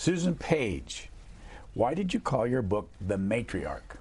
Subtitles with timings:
[0.00, 1.10] Susan Page,
[1.74, 3.98] why did you call your book The Matriarch?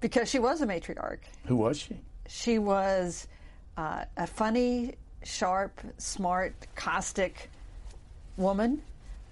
[0.00, 1.18] Because she was a matriarch.
[1.46, 1.96] Who was she?
[2.28, 3.26] She was
[3.76, 4.94] uh, a funny,
[5.24, 7.50] sharp, smart, caustic
[8.36, 8.80] woman.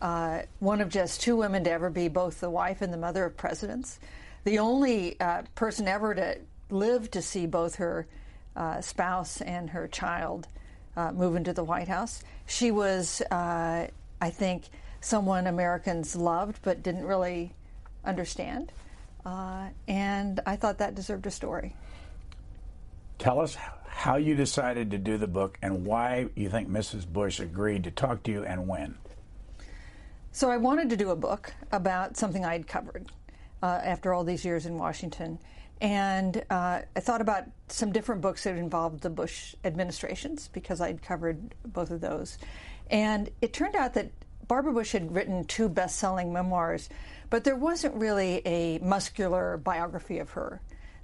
[0.03, 3.25] Uh, one of just two women to ever be both the wife and the mother
[3.25, 4.01] of presidents.
[4.43, 6.39] The only uh, person ever to
[6.71, 8.09] live to see both her
[8.57, 10.49] uh, spouse and her child
[10.97, 12.25] uh, move into the White House.
[12.47, 13.87] She was, uh,
[14.21, 14.65] I think,
[15.07, 17.55] someone Americans loved but didn't really
[18.05, 18.73] understand.
[19.25, 21.75] Uh, and I thought that deserved a story.
[23.19, 23.57] Tell us
[23.87, 27.07] how you decided to do the book and why you think Mrs.
[27.07, 28.97] Bush agreed to talk to you and when.
[30.33, 33.11] So I wanted to do a book about something I had covered
[33.63, 35.39] uh, after all these years in Washington.
[35.81, 41.01] And uh, I thought about some different books that involved the Bush administrations because I'd
[41.03, 42.39] covered both of those.
[42.91, 44.11] And it turned out that
[44.49, 46.89] Barbara Bush had written two best selling memoirs,
[47.31, 50.61] but there wasn't really a muscular biography of her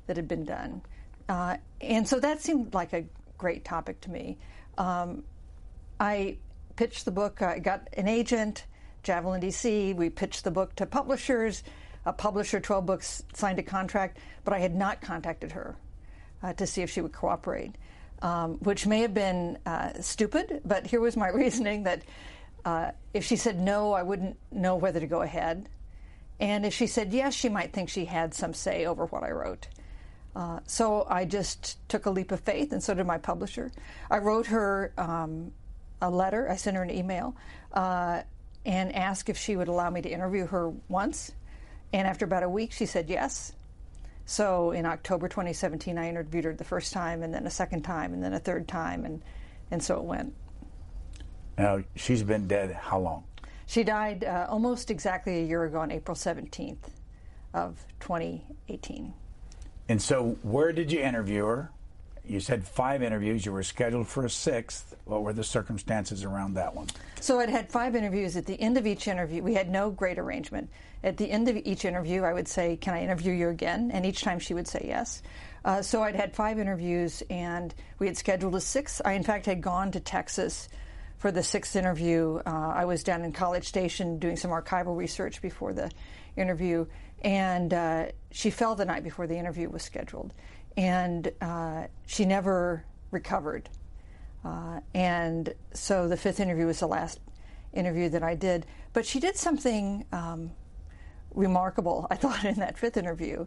[0.06, 0.82] that had been done.
[1.28, 3.04] Uh, and so that seemed like a
[3.38, 4.38] great topic to me.
[4.78, 5.24] Um,
[5.98, 6.38] I
[6.76, 8.64] pitched the book, I got an agent,
[9.02, 9.94] Javelin DC.
[9.94, 11.62] We pitched the book to publishers.
[12.04, 15.76] A publisher, 12 Books, signed a contract, but I had not contacted her
[16.42, 17.76] uh, to see if she would cooperate,
[18.22, 22.02] um, which may have been uh, stupid, but here was my reasoning that
[22.64, 25.68] uh, if she said no, I wouldn't know whether to go ahead.
[26.40, 29.30] And if she said yes, she might think she had some say over what I
[29.30, 29.68] wrote.
[30.34, 33.70] Uh, so I just took a leap of faith, and so did my publisher.
[34.10, 35.52] I wrote her um,
[36.00, 37.36] a letter, I sent her an email,
[37.72, 38.22] uh,
[38.64, 41.32] and asked if she would allow me to interview her once.
[41.92, 43.52] And after about a week, she said yes.
[44.24, 48.14] So in October 2017, I interviewed her the first time, and then a second time,
[48.14, 49.22] and then a third time, and,
[49.70, 50.34] and so it went.
[51.58, 53.24] Now, she's been dead how long?
[53.66, 56.76] She died uh, almost exactly a year ago on April 17th
[57.54, 59.12] of 2018.
[59.88, 61.70] And so, where did you interview her?
[62.24, 63.44] You said five interviews.
[63.44, 64.94] You were scheduled for a sixth.
[65.04, 66.86] What were the circumstances around that one?
[67.20, 68.36] So I'd had five interviews.
[68.36, 70.70] At the end of each interview, we had no great arrangement.
[71.02, 73.90] At the end of each interview, I would say, Can I interview you again?
[73.92, 75.22] And each time she would say yes.
[75.64, 79.02] Uh, so I'd had five interviews, and we had scheduled a sixth.
[79.04, 80.68] I, in fact, had gone to Texas
[81.22, 82.40] for the sixth interview.
[82.44, 85.88] Uh, I was down in College Station doing some archival research before the
[86.36, 86.84] interview,
[87.22, 90.34] and uh, she fell the night before the interview was scheduled
[90.76, 93.68] and uh, she never recovered.
[94.44, 97.20] Uh, and so the fifth interview was the last
[97.72, 98.66] interview that I did.
[98.92, 100.50] But she did something um,
[101.34, 103.46] remarkable, I thought, in that fifth interview,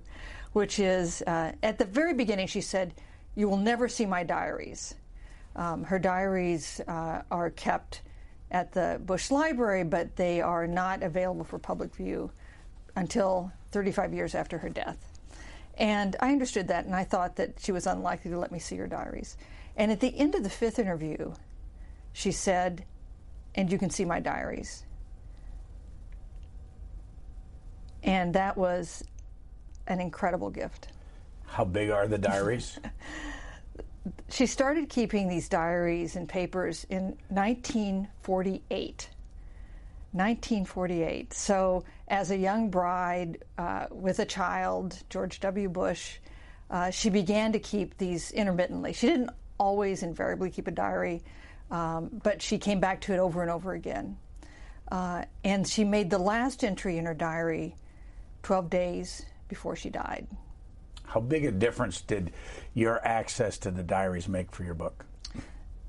[0.53, 2.93] which is uh, at the very beginning, she said,
[3.35, 4.95] You will never see my diaries.
[5.55, 8.01] Um, her diaries uh, are kept
[8.51, 12.31] at the Bush Library, but they are not available for public view
[12.95, 15.11] until 35 years after her death.
[15.77, 18.77] And I understood that, and I thought that she was unlikely to let me see
[18.77, 19.37] her diaries.
[19.75, 21.33] And at the end of the fifth interview,
[22.13, 22.85] she said,
[23.55, 24.85] And you can see my diaries.
[28.03, 29.03] And that was
[29.87, 30.89] an incredible gift.
[31.45, 32.79] How big are the diaries?
[34.29, 39.09] she started keeping these diaries and papers in 1948.
[40.11, 41.33] 1948.
[41.33, 45.67] So, as a young bride uh, with a child, George W.
[45.67, 46.19] Bush,
[46.69, 48.93] uh, she began to keep these intermittently.
[48.93, 51.23] She didn't always invariably keep a diary,
[51.69, 54.17] um, but she came back to it over and over again.
[54.91, 57.75] Uh, and she made the last entry in her diary
[58.43, 60.27] 12 days before she died.
[61.07, 62.31] How big a difference did
[62.73, 65.05] your access to the diaries make for your book?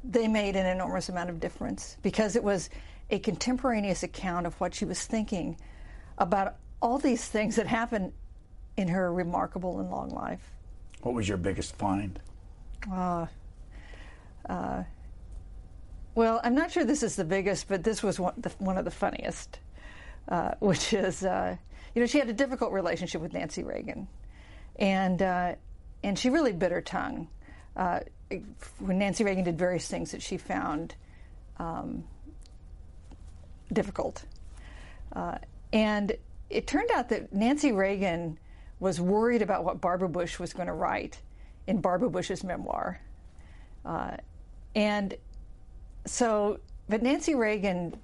[0.04, 2.70] They made an enormous amount of difference because it was
[3.10, 5.56] a contemporaneous account of what she was thinking
[6.18, 8.12] about all these things that happened
[8.76, 10.50] in her remarkable and long life.
[11.02, 12.18] What was your biggest find?
[12.90, 13.26] Uh,
[14.48, 14.84] uh,
[16.14, 18.84] well, I'm not sure this is the biggest, but this was one, the, one of
[18.84, 19.58] the funniest,
[20.28, 21.56] uh, which is, uh,
[21.94, 24.08] you know, she had a difficult relationship with Nancy Reagan,
[24.78, 25.54] and uh,
[26.02, 27.28] and she really bit her tongue
[27.76, 28.00] uh,
[28.78, 30.94] when Nancy Reagan did various things that she found
[31.58, 32.04] um,
[33.72, 34.24] difficult.
[35.12, 35.38] Uh,
[35.72, 36.12] and
[36.50, 38.38] it turned out that Nancy Reagan
[38.78, 41.20] was worried about what Barbara Bush was going to write
[41.66, 43.00] in Barbara Bush's memoir.
[43.84, 44.16] Uh,
[44.74, 45.14] and
[46.04, 47.94] so, but Nancy Reagan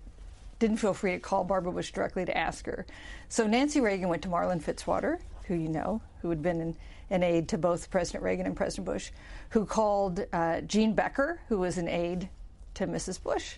[0.59, 2.87] didn't feel free to call Barbara Bush directly to ask her.
[3.29, 6.77] So Nancy Reagan went to Marlin Fitzwater, who you know, who had been an,
[7.11, 9.11] an aide to both President Reagan and President Bush,
[9.51, 12.29] who called uh, Jean Becker, who was an aide
[12.75, 13.23] to Mrs.
[13.23, 13.57] Bush,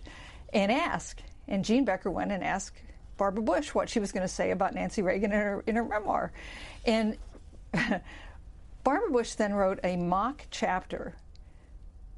[0.52, 1.22] and asked.
[1.46, 2.82] And Jean Becker went and asked
[3.16, 5.84] Barbara Bush what she was going to say about Nancy Reagan in her, in her
[5.84, 6.32] memoir.
[6.84, 7.16] And
[8.84, 11.14] Barbara Bush then wrote a mock chapter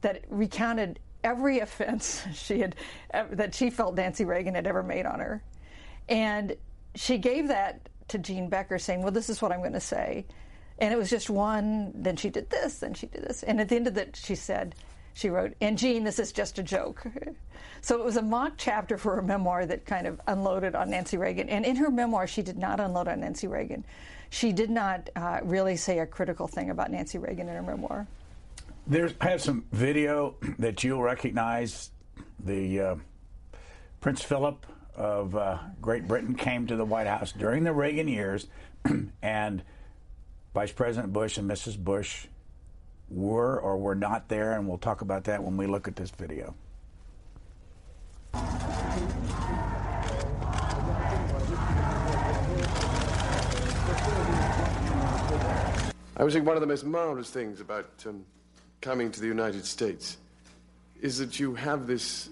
[0.00, 2.76] that recounted every offense she had
[3.12, 5.42] that she felt Nancy Reagan had ever made on her.
[6.08, 6.56] And
[6.94, 10.26] she gave that to Jean Becker saying, "Well, this is what I'm going to say."
[10.78, 13.42] And it was just one, then she did this, then she did this.
[13.42, 14.74] And at the end of it, she said,
[15.14, 17.06] she wrote, and Jean, this is just a joke.
[17.82, 21.18] So it was a mock chapter for her memoir that kind of unloaded on Nancy
[21.18, 21.48] Reagan.
[21.48, 23.84] And in her memoir, she did not unload on Nancy Reagan.
[24.30, 28.08] She did not uh, really say a critical thing about Nancy Reagan in her memoir.
[28.88, 31.90] There's, I have some video that you'll recognize.
[32.40, 32.96] The uh,
[34.00, 38.46] Prince Philip of uh, Great Britain came to the White House during the Reagan years,
[39.22, 39.62] and
[40.54, 41.78] Vice President Bush and Mrs.
[41.78, 42.26] Bush
[43.08, 46.10] were or were not there, and we'll talk about that when we look at this
[46.10, 46.54] video.
[56.18, 58.24] I would think one of the most marvelous things about um,
[58.80, 60.16] coming to the United States
[61.02, 62.30] is that you have this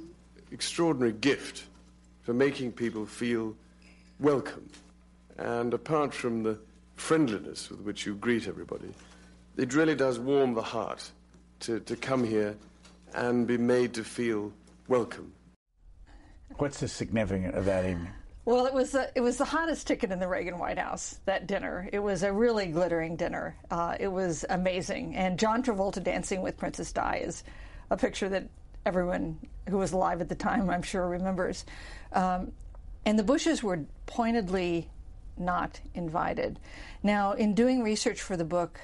[0.51, 1.65] extraordinary gift
[2.25, 3.55] for making people feel
[4.19, 4.69] welcome.
[5.39, 6.59] And apart from the
[6.97, 8.93] friendliness with which you greet everybody,
[9.57, 11.11] it really does warm the heart
[11.61, 12.57] to, to come here
[13.15, 14.53] and be made to feel
[14.89, 15.33] welcome.
[16.57, 18.13] What's the significance of that evening?
[18.45, 21.47] Well, it was the, it was the hottest ticket in the Reagan White House that
[21.47, 21.89] dinner.
[21.93, 23.57] It was a really glittering dinner.
[23.71, 27.43] Uh, it was amazing, and John Travolta dancing with Princess Di is
[27.91, 28.49] a picture that
[28.87, 29.39] everyone
[29.69, 31.65] who was alive at the time, I'm sure, remembers.
[32.13, 32.53] Um,
[33.05, 34.89] and the Bushes were pointedly
[35.37, 36.59] not invited.
[37.03, 38.81] Now, in doing research for the book,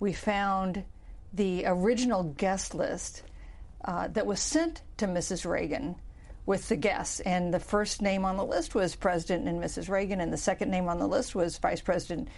[0.00, 0.84] we found
[1.32, 3.22] the original guest list
[3.84, 5.48] uh, that was sent to Mrs.
[5.48, 5.96] Reagan
[6.46, 7.20] with the guests.
[7.20, 9.88] And the first name on the list was President and Mrs.
[9.88, 12.28] Reagan, and the second name on the list was Vice President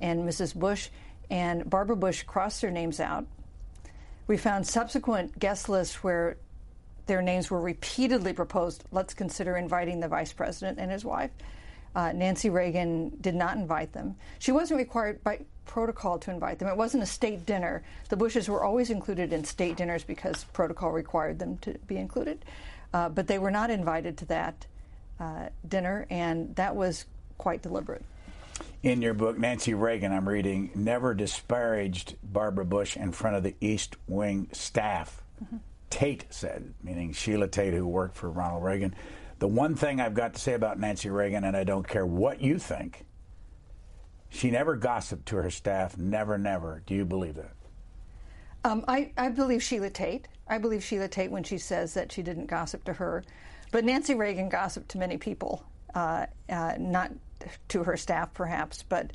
[0.00, 0.54] and Mrs.
[0.54, 0.88] Bush.
[1.30, 3.26] And Barbara Bush crossed their names out.
[4.26, 6.36] We found subsequent guest lists where
[7.06, 8.84] their names were repeatedly proposed.
[8.90, 11.30] Let's consider inviting the Vice President and his wife.
[11.94, 14.16] Uh, Nancy Reagan did not invite them.
[14.38, 16.68] She wasn't required by protocol to invite them.
[16.68, 17.82] It wasn't a state dinner.
[18.08, 22.44] The Bushes were always included in state dinners because protocol required them to be included.
[22.92, 24.66] Uh, but they were not invited to that
[25.20, 27.04] uh, dinner, and that was
[27.38, 28.04] quite deliberate.
[28.82, 33.54] In your book, Nancy Reagan, I'm reading, never disparaged Barbara Bush in front of the
[33.60, 35.22] East Wing staff.
[35.42, 35.56] Mm-hmm.
[35.94, 38.96] Tate said, meaning Sheila Tate, who worked for Ronald Reagan.
[39.38, 42.40] The one thing I've got to say about Nancy Reagan, and I don't care what
[42.40, 43.04] you think,
[44.28, 45.96] she never gossiped to her staff.
[45.96, 46.82] Never, never.
[46.84, 47.54] Do you believe that?
[48.64, 50.26] Um, I, I believe Sheila Tate.
[50.48, 53.22] I believe Sheila Tate when she says that she didn't gossip to her.
[53.70, 55.64] But Nancy Reagan gossiped to many people,
[55.94, 57.12] uh, uh, not
[57.68, 59.12] to her staff perhaps, but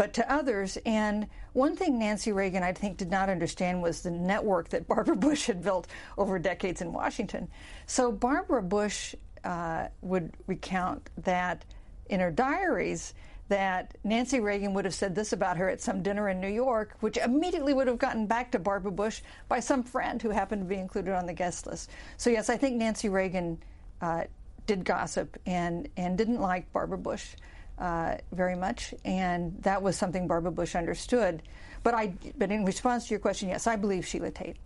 [0.00, 0.78] but to others.
[0.86, 5.14] And one thing Nancy Reagan, I think, did not understand was the network that Barbara
[5.28, 7.48] Bush had built over decades in Washington.
[7.84, 9.14] So Barbara Bush
[9.44, 11.66] uh, would recount that
[12.08, 13.12] in her diaries
[13.48, 16.96] that Nancy Reagan would have said this about her at some dinner in New York,
[17.00, 20.66] which immediately would have gotten back to Barbara Bush by some friend who happened to
[20.66, 21.90] be included on the guest list.
[22.16, 23.62] So, yes, I think Nancy Reagan
[24.00, 24.24] uh,
[24.66, 27.34] did gossip and, and didn't like Barbara Bush
[27.80, 31.42] uh, very much, and that was something Barbara Bush understood.
[31.82, 34.56] But, I, but in response to your question, yes, I believe Sheila Tate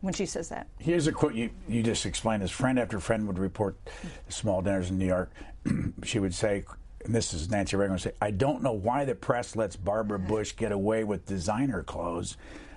[0.00, 0.66] when she says that.
[0.78, 2.42] Here's a quote you, you just explained.
[2.42, 3.76] As friend after friend would report
[4.28, 5.30] small dinners in New York,
[6.04, 6.64] she would say,
[7.04, 10.18] and this is Nancy Reagan would say, I don't know why the press lets Barbara
[10.18, 12.36] Bush get away with designer clothes.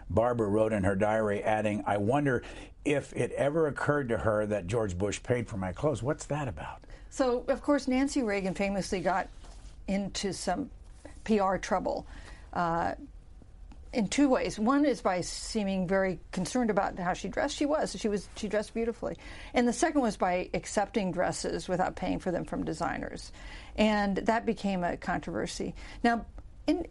[0.09, 2.43] Barbara wrote in her diary, adding, I wonder
[2.85, 6.01] if it ever occurred to her that George Bush paid for my clothes.
[6.01, 6.83] What's that about?
[7.09, 9.27] So, of course, Nancy Reagan famously got
[9.87, 10.69] into some
[11.23, 12.05] PR trouble
[12.53, 12.93] uh,
[13.93, 14.59] in two ways.
[14.59, 17.55] One is by seeming very concerned about how she dressed.
[17.55, 17.95] She was.
[17.99, 18.27] She was.
[18.35, 19.17] She dressed beautifully.
[19.53, 23.31] And the second was by accepting dresses without paying for them from designers,
[23.77, 25.75] and that became a controversy.
[26.03, 26.25] Now.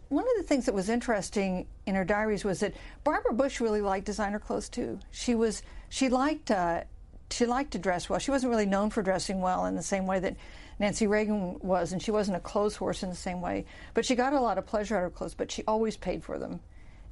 [0.09, 2.73] One of the things that was interesting in her diaries was that
[3.03, 4.97] Barbara Bush really liked designer clothes too.
[5.11, 6.85] She was she liked uh,
[7.29, 8.17] she liked to dress well.
[8.17, 10.35] She wasn't really known for dressing well in the same way that
[10.79, 13.65] Nancy Reagan was, and she wasn't a clothes horse in the same way.
[13.93, 15.33] But she got a lot of pleasure out of clothes.
[15.33, 16.59] But she always paid for them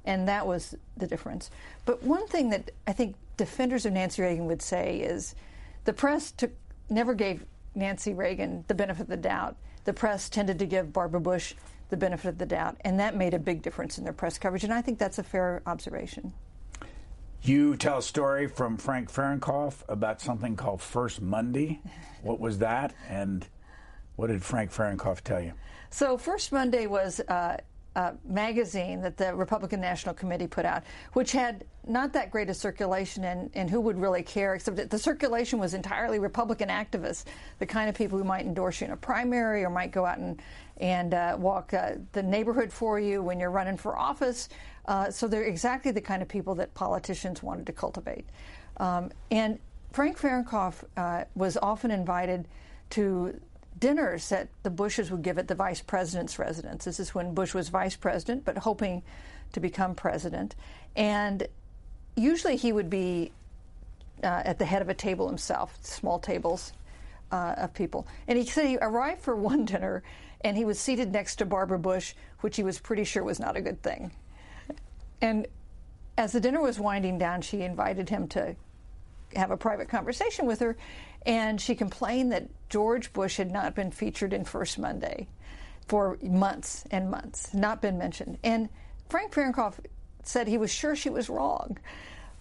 [0.05, 1.49] and that was the difference.
[1.85, 5.35] But one thing that I think defenders of Nancy Reagan would say is
[5.83, 6.51] the press took,
[6.89, 9.57] never gave Nancy Reagan the benefit of the doubt.
[9.83, 11.53] The press tended to give Barbara Bush
[11.89, 14.63] the benefit of the doubt, and that made a big difference in their press coverage.
[14.63, 16.33] And I think that's a fair observation.
[17.43, 21.79] You tell a story from Frank Fahrenkopf about something called First Monday.
[22.23, 22.95] What was that?
[23.07, 23.47] And
[24.15, 25.53] What did Frank Fahrenkopf tell you?
[25.89, 27.57] So, First Monday was uh,
[27.95, 32.53] a magazine that the Republican National Committee put out, which had not that great a
[32.53, 34.55] circulation, and, and who would really care?
[34.55, 37.25] Except that the circulation was entirely Republican activists,
[37.59, 40.17] the kind of people who might endorse you in a primary or might go out
[40.17, 40.41] and,
[40.77, 44.49] and uh, walk uh, the neighborhood for you when you're running for office.
[44.87, 48.25] Uh, so they're exactly the kind of people that politicians wanted to cultivate.
[48.77, 49.59] Um, and
[49.93, 52.47] Frank Fahrenkopf uh, was often invited
[52.91, 53.39] to
[53.79, 56.85] dinners that the Bushes would give at the vice president's residence.
[56.85, 59.03] This is when Bush was vice president, but hoping
[59.53, 60.55] to become president.
[60.95, 61.47] And
[62.15, 63.31] usually he would be
[64.23, 66.73] uh, at the head of a table himself, small tables
[67.31, 68.07] uh, of people.
[68.27, 70.03] And he said he arrived for one dinner
[70.41, 73.57] and he was seated next to Barbara Bush, which he was pretty sure was not
[73.57, 74.11] a good thing.
[75.21, 75.47] And
[76.17, 78.55] as the dinner was winding down, she invited him to
[79.35, 80.77] have a private conversation with her,
[81.25, 85.29] and she complained that George Bush had not been featured in First Monday
[85.87, 88.37] for months and months, not been mentioned.
[88.43, 88.67] And
[89.07, 89.75] Frank Fahrenkopf
[90.23, 91.77] said he was sure she was wrong,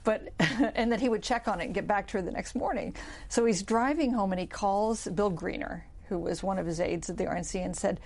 [0.02, 0.32] but
[0.74, 2.96] and that he would check on it and get back to her the next morning.
[3.28, 7.08] So he's driving home and he calls Bill Greener, who was one of his aides
[7.08, 8.00] at the RNC, and said,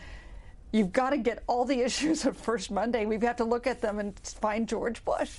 [0.70, 3.06] You've got to get all the issues of First Monday.
[3.06, 5.38] We've got to look at them and find George Bush.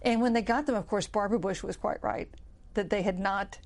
[0.00, 2.30] And when they got them, of course, Barbara Bush was quite right
[2.72, 3.58] that they had not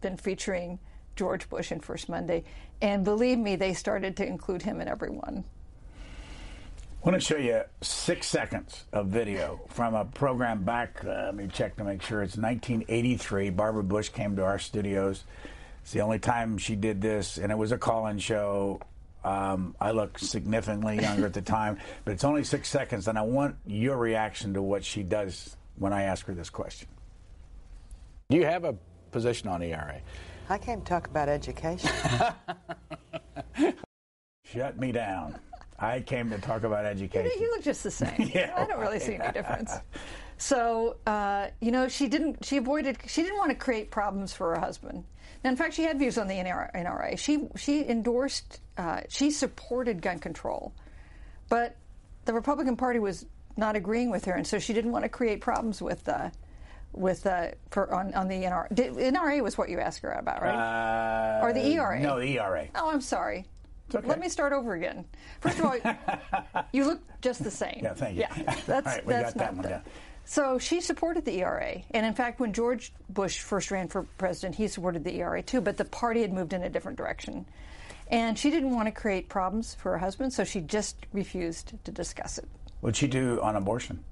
[0.00, 0.80] been featuring
[1.16, 2.44] George Bush in First Monday.
[2.80, 5.44] And believe me, they started to include him in everyone.
[7.02, 11.02] I want to show you six seconds of video from a program back.
[11.02, 13.48] Uh, let me check to make sure it's 1983.
[13.50, 15.24] Barbara Bush came to our studios.
[15.82, 18.82] It's the only time she did this, and it was a call in show.
[19.24, 23.22] Um, I look significantly younger at the time, but it's only six seconds, and I
[23.22, 26.88] want your reaction to what she does when I ask her this question.
[28.28, 28.76] Do you have a
[29.10, 30.00] position on ERA?
[30.50, 31.90] I came to talk about education.
[34.44, 35.38] Shut me down.
[35.78, 37.30] I came to talk about education.
[37.40, 38.30] You look just the same.
[38.34, 39.72] Yeah, I don't really see any difference.
[40.38, 42.44] So, uh, you know, she didn't.
[42.44, 42.98] She avoided.
[43.06, 45.04] She didn't want to create problems for her husband.
[45.44, 47.16] Now, in fact, she had views on the NRA.
[47.16, 48.60] She she endorsed.
[48.76, 50.74] Uh, she supported gun control,
[51.48, 51.76] but
[52.24, 53.24] the Republican Party was
[53.56, 56.08] not agreeing with her, and so she didn't want to create problems with.
[56.08, 56.30] Uh,
[56.92, 58.74] with uh, for on, on the NRA.
[58.74, 61.40] Did, NRA was what you asked her about, right?
[61.40, 62.00] Uh, or the ERA?
[62.00, 62.68] No, the ERA.
[62.74, 63.46] Oh, I'm sorry.
[63.94, 64.06] okay.
[64.06, 65.04] Let me start over again.
[65.40, 67.80] First of all, you look just the same.
[67.82, 68.22] Yeah, thank you.
[68.22, 69.82] Yeah, that's All right, we that's got that one the-.
[70.24, 74.54] So she supported the ERA, and in fact, when George Bush first ran for president,
[74.54, 75.60] he supported the ERA too.
[75.60, 77.46] But the party had moved in a different direction,
[78.08, 81.90] and she didn't want to create problems for her husband, so she just refused to
[81.90, 82.48] discuss it.
[82.80, 84.04] What'd she do on abortion?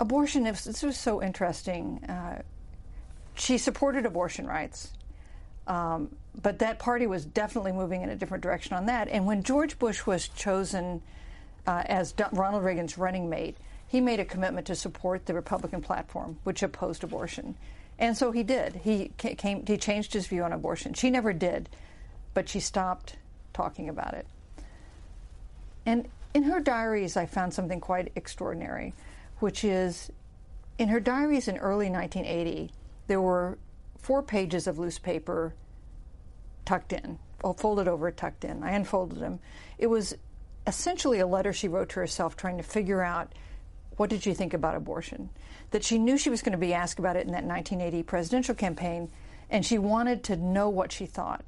[0.00, 2.42] Abortion is- this was so interesting uh,
[3.34, 4.92] she supported abortion rights
[5.66, 9.08] um, but that party was definitely moving in a different direction on that.
[9.08, 11.02] And when george bush was chosen
[11.66, 13.56] uh, as ronald reagan's running mate
[13.86, 17.54] he made a commitment to support the republican platform which opposed abortion.
[17.98, 18.76] And so he did.
[18.76, 20.94] He ca- came he changed his view on abortion.
[20.94, 21.68] She never did
[22.34, 23.16] but she stopped
[23.52, 24.26] talking about it.
[25.84, 28.94] And in her diaries, I found something quite extraordinary,
[29.42, 30.10] which is
[30.78, 32.70] in her diaries in early 1980,
[33.08, 33.58] there were
[33.98, 35.54] four pages of loose paper
[36.64, 37.18] tucked in,
[37.56, 38.62] folded over, tucked in.
[38.62, 39.40] I unfolded them.
[39.78, 40.14] It was
[40.66, 43.34] essentially a letter she wrote to herself trying to figure out
[43.96, 45.28] what did she think about abortion.
[45.72, 48.54] That she knew she was going to be asked about it in that 1980 presidential
[48.54, 49.10] campaign,
[49.50, 51.44] and she wanted to know what she thought.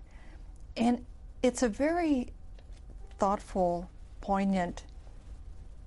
[0.76, 1.06] And
[1.42, 2.32] it's a very
[3.18, 3.88] thoughtful,
[4.20, 4.82] poignant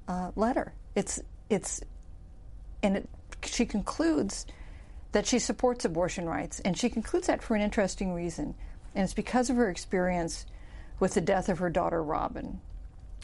[0.08, 0.74] uh, letter.
[0.96, 1.82] It's it's
[2.84, 3.10] and it,
[3.44, 4.46] she concludes
[5.12, 8.56] that she supports abortion rights, and she concludes that for an interesting reason,
[8.94, 10.46] and it's because of her experience
[11.00, 12.60] with the death of her daughter Robin.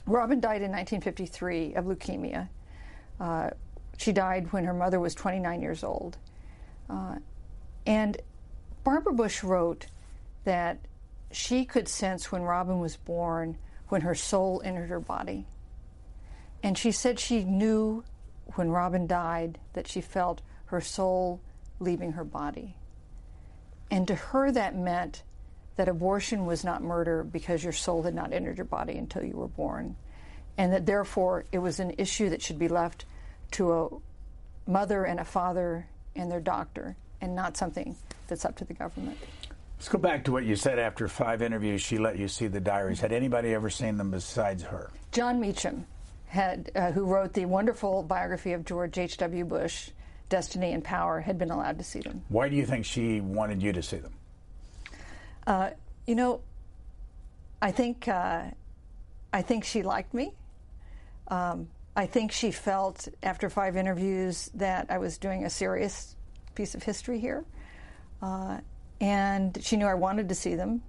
[0.05, 2.49] Robin died in 1953 of leukemia.
[3.19, 3.49] Uh,
[3.97, 6.17] she died when her mother was 29 years old,
[6.89, 7.15] uh,
[7.85, 8.17] and
[8.83, 9.87] Barbara Bush wrote
[10.43, 10.79] that
[11.31, 13.57] she could sense when Robin was born
[13.89, 15.45] when her soul entered her body.
[16.61, 18.03] And she said she knew
[18.55, 21.39] when Robin died that she felt her soul
[21.79, 22.75] leaving her body.
[23.91, 25.23] And to her, that meant
[25.75, 29.35] that abortion was not murder because your soul had not entered your body until you
[29.35, 29.95] were born.
[30.57, 33.05] And that therefore it was an issue that should be left
[33.51, 33.89] to a
[34.69, 37.95] mother and a father and their doctor and not something
[38.27, 39.17] that's up to the government.
[39.77, 41.81] Let's go back to what you said after five interviews.
[41.81, 42.99] She let you see the diaries.
[42.99, 44.91] Had anybody ever seen them besides her?
[45.11, 45.85] Jon Meacham,
[46.33, 49.45] had, uh, who wrote the wonderful biography of George H.W.
[49.45, 49.91] Bush,
[50.29, 52.23] Destiny and Power, had been allowed to see them.
[52.27, 54.13] Why do you think she wanted you to see them?
[55.45, 55.69] Uh,
[56.07, 56.41] you know,
[57.61, 58.45] I think uh,
[59.31, 60.33] I think she liked me.
[61.27, 66.15] Um, I think she felt after five interviews that I was doing a serious
[66.55, 67.45] piece of history here,
[68.23, 68.57] uh,
[68.99, 70.81] and she knew I wanted to see them.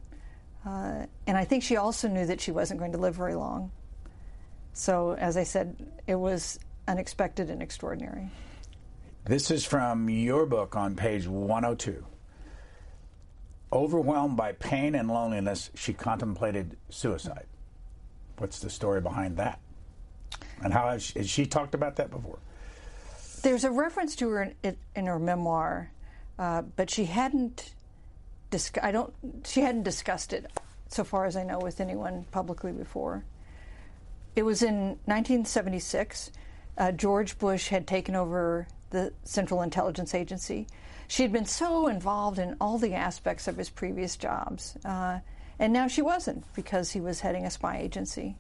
[0.64, 3.70] Uh, and I think she also knew that she wasn't going to live very long.
[4.74, 5.76] So, as I said,
[6.06, 8.28] it was unexpected and extraordinary.
[9.24, 12.04] This is from your book on page 102.
[13.72, 17.46] Overwhelmed by pain and loneliness, she contemplated suicide.
[18.38, 19.60] What's the story behind that?
[20.62, 22.38] And how has she, has she talked about that before?
[23.42, 25.90] There's a reference to her in, in her memoir,
[26.38, 27.74] uh, but she hadn't.
[28.50, 29.14] Dis- I don't.
[29.46, 30.50] She hadn't discussed it,
[30.88, 33.24] so far as I know, with anyone publicly before.
[34.36, 36.32] It was in 1976.
[36.76, 40.66] Uh, George Bush had taken over the Central Intelligence Agency.
[41.06, 45.20] She had been so involved in all the aspects of his previous jobs, uh,
[45.58, 48.36] and now she wasn't because he was heading a spy agency.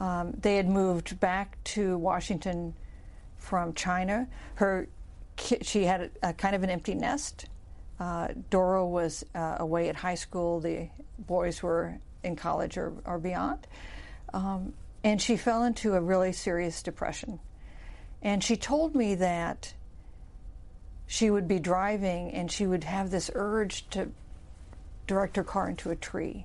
[0.00, 2.74] Um, they had moved back to Washington
[3.36, 4.26] from China.
[4.54, 4.88] Her,
[5.36, 7.46] she had a, a kind of an empty nest.
[8.00, 10.58] Uh, Doro was uh, away at high school.
[10.58, 13.66] The boys were in college or, or beyond.
[14.32, 14.72] Um,
[15.02, 17.40] and she fell into a really serious depression.
[18.22, 19.74] And she told me that
[21.06, 24.10] she would be driving and she would have this urge to
[25.06, 26.44] direct her car into a tree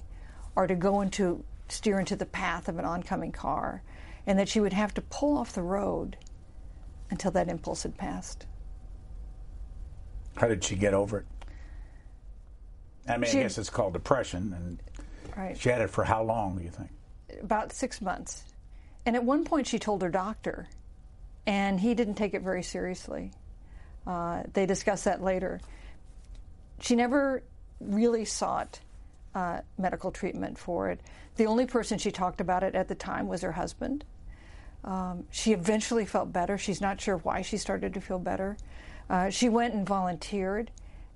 [0.56, 3.82] or to go into steer into the path of an oncoming car
[4.26, 6.18] and that she would have to pull off the road
[7.12, 8.46] until that impulse had passed.
[10.38, 11.26] How did she get over it?
[13.08, 14.80] I mean, She- I guess it's called depression, and
[15.38, 15.58] Right.
[15.58, 16.58] she had it for how long?
[16.58, 16.90] Do you think?
[17.42, 18.46] about six months.
[19.05, 20.68] And at one point, she told her doctor,
[21.46, 23.31] and he didn't take it very seriously.
[24.07, 25.61] Uh, they discussed that later.
[26.79, 27.44] She never
[27.79, 28.79] really sought
[29.33, 31.01] uh, medical treatment for it.
[31.35, 34.05] The only person she talked about it at the time was her husband.
[34.83, 36.57] Um, she eventually felt better.
[36.57, 38.57] She's not sure why she started to feel better.
[39.09, 40.72] Uh, she went and volunteered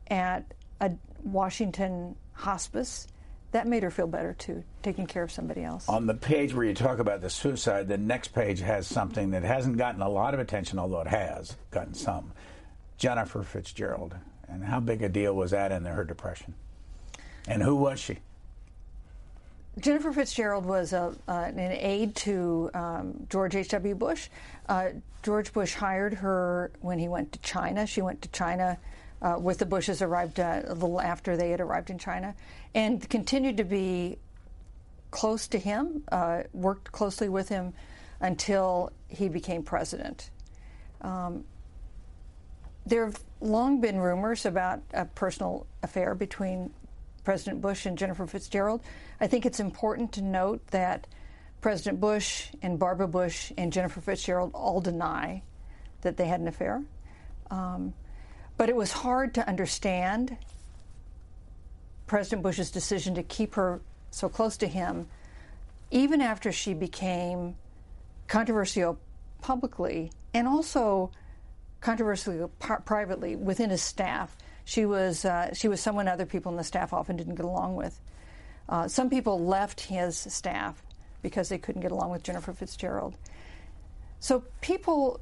[0.09, 0.91] at a
[1.23, 3.07] Washington hospice.
[3.51, 5.89] That made her feel better too, taking care of somebody else.
[5.89, 9.43] On the page where you talk about the suicide, the next page has something that
[9.43, 12.31] hasn't gotten a lot of attention, although it has gotten some.
[12.97, 14.15] Jennifer Fitzgerald.
[14.47, 16.53] And how big a deal was that in her depression?
[17.47, 18.19] And who was she?
[19.79, 23.95] Jennifer Fitzgerald was a, uh, an aide to um, George H.W.
[23.95, 24.29] Bush.
[24.67, 24.89] Uh,
[25.23, 27.85] George Bush hired her when he went to China.
[27.85, 28.77] She went to China
[29.21, 32.35] uh, with the Bushes, arrived uh, a little after they had arrived in China,
[32.73, 34.17] and continued to be
[35.11, 37.73] close to him, uh, worked closely with him
[38.21, 40.29] until he became president.
[41.01, 41.45] Um,
[42.85, 46.71] there have long been rumors about a personal affair between
[47.23, 48.81] President Bush and Jennifer Fitzgerald.
[49.21, 51.07] I think it's important to note that
[51.61, 55.43] President Bush and Barbara Bush and Jennifer Fitzgerald all deny
[56.01, 56.81] that they had an affair.
[57.51, 57.93] Um,
[58.59, 60.35] but it was hard to understand
[62.07, 63.79] President Bush's decision to keep her
[64.11, 65.07] so close to him,
[65.91, 67.55] even after she became
[68.27, 68.99] controversial
[69.41, 71.09] publicly and also
[71.79, 72.49] controversial
[72.83, 74.35] privately within his staff.
[74.65, 77.77] She was uh, she was someone other people in the staff often didn't get along
[77.77, 77.97] with.
[78.67, 80.83] Uh, some people left his staff
[81.21, 83.15] because they couldn't get along with Jennifer Fitzgerald.
[84.19, 85.21] So people,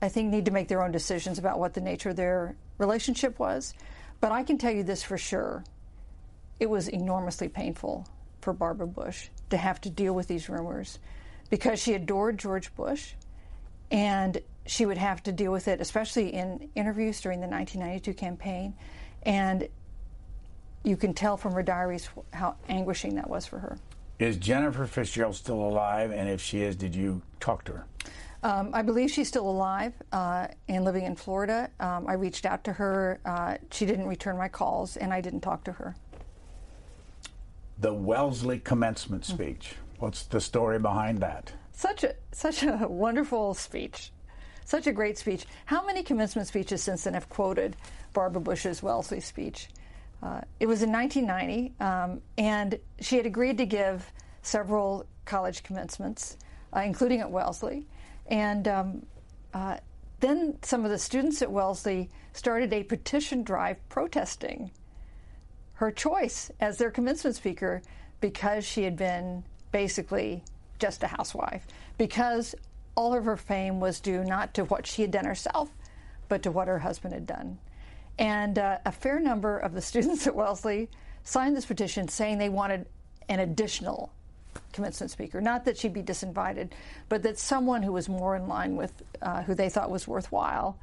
[0.00, 3.38] I think, need to make their own decisions about what the nature of their relationship
[3.38, 3.74] was.
[4.20, 5.64] But I can tell you this for sure:
[6.60, 8.06] it was enormously painful
[8.40, 10.98] for Barbara Bush to have to deal with these rumors
[11.50, 13.12] because she adored George Bush
[13.90, 18.74] and she would have to deal with it, especially in interviews during the 1992 campaign.
[19.22, 19.68] And
[20.82, 23.78] you can tell from her diaries how anguishing that was for her.
[24.18, 26.10] Is Jennifer Fitzgerald still alive?
[26.10, 27.86] And if she is, did you talk to her?
[28.46, 31.68] Um, I believe she's still alive uh, and living in Florida.
[31.80, 33.18] Um, I reached out to her.
[33.24, 35.96] Uh, she didn't return my calls, and I didn't talk to her.
[37.80, 39.74] The Wellesley commencement speech.
[39.98, 41.54] What's the story behind that?
[41.72, 44.12] Such a such a wonderful speech,
[44.64, 45.44] such a great speech.
[45.64, 47.74] How many commencement speeches since then have quoted
[48.12, 49.70] Barbara Bush's Wellesley speech?
[50.22, 56.36] Uh, it was in 1990, um, and she had agreed to give several college commencements,
[56.72, 57.88] uh, including at Wellesley.
[58.28, 59.06] And um,
[59.54, 59.78] uh,
[60.20, 64.70] then some of the students at Wellesley started a petition drive protesting
[65.74, 67.82] her choice as their commencement speaker
[68.20, 70.42] because she had been basically
[70.78, 71.66] just a housewife,
[71.98, 72.54] because
[72.94, 75.70] all of her fame was due not to what she had done herself,
[76.28, 77.58] but to what her husband had done.
[78.18, 80.88] And uh, a fair number of the students at Wellesley
[81.24, 82.86] signed this petition saying they wanted
[83.28, 84.12] an additional
[84.76, 85.40] commencement speaker.
[85.40, 86.70] Not that she'd be disinvited,
[87.08, 90.78] but that someone who was more in line with uh, who they thought was worthwhile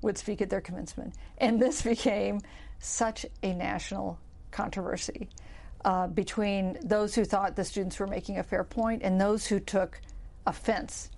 [0.00, 1.14] would speak at their commencement.
[1.36, 2.40] And this became
[2.78, 4.18] such a national
[4.50, 5.28] controversy
[5.84, 9.60] uh, between those who thought the students were making a fair point and those who
[9.60, 10.00] took
[10.46, 11.10] offense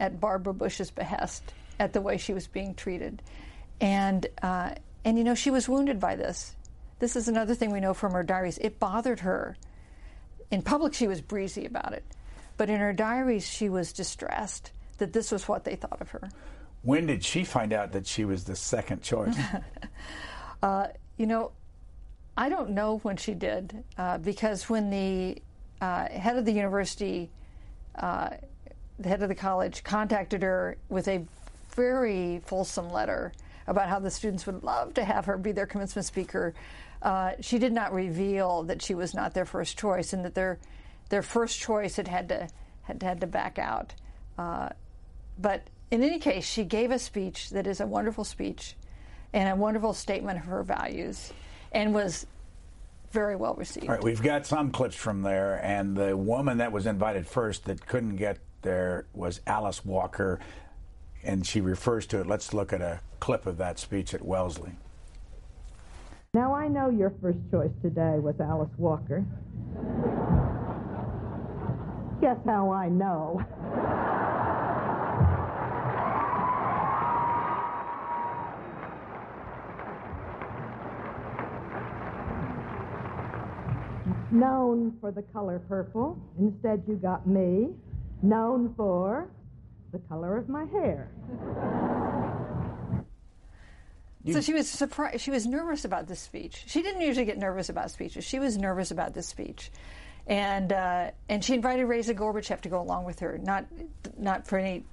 [0.00, 1.42] at Barbara Bush's behest
[1.78, 3.22] at the way she was being treated.
[3.80, 6.56] And, uh, and you know, she was wounded by this.
[6.98, 8.58] This is another thing we know from her diaries.
[8.58, 9.56] It bothered her.
[10.50, 12.04] In public, she was breezy about it.
[12.56, 16.28] But in her diaries, she was distressed that this was what they thought of her.
[16.82, 19.36] When did she find out that she was the second choice?
[20.62, 21.52] uh, you know,
[22.36, 25.42] I don't know when she did, uh, because when the
[25.80, 27.30] uh, head of the university,
[27.96, 28.30] uh,
[28.98, 31.24] the head of the college, contacted her with a
[31.74, 33.32] very fulsome letter
[33.66, 36.54] about how the students would love to have her be their commencement speaker.
[37.04, 40.58] Uh, she did not reveal that she was not their first choice and that their
[41.10, 42.48] their first choice had had to
[42.82, 43.94] had had to back out.
[44.38, 44.70] Uh,
[45.38, 48.74] but in any case, she gave a speech that is a wonderful speech
[49.32, 51.32] and a wonderful statement of her values,
[51.72, 52.26] and was
[53.12, 53.86] very well received.
[53.86, 57.64] All right, we've got some clips from there, and the woman that was invited first
[57.66, 60.40] that couldn't get there was Alice Walker
[61.24, 62.26] and she refers to it.
[62.26, 64.72] Let's look at a clip of that speech at Wellesley.
[66.34, 69.24] Now, I know your first choice today was Alice Walker.
[72.20, 73.40] Guess how I know?
[84.34, 86.18] known for the color purple.
[86.40, 87.68] Instead, you got me,
[88.22, 89.28] known for
[89.92, 91.08] the color of my hair.
[94.32, 95.20] So she was surprised.
[95.20, 96.64] She was nervous about this speech.
[96.66, 98.24] She didn't usually get nervous about speeches.
[98.24, 99.70] She was nervous about this speech,
[100.26, 103.36] and uh, and she invited Raisa Gorbachev to go along with her.
[103.36, 103.66] Not
[104.16, 104.84] not for any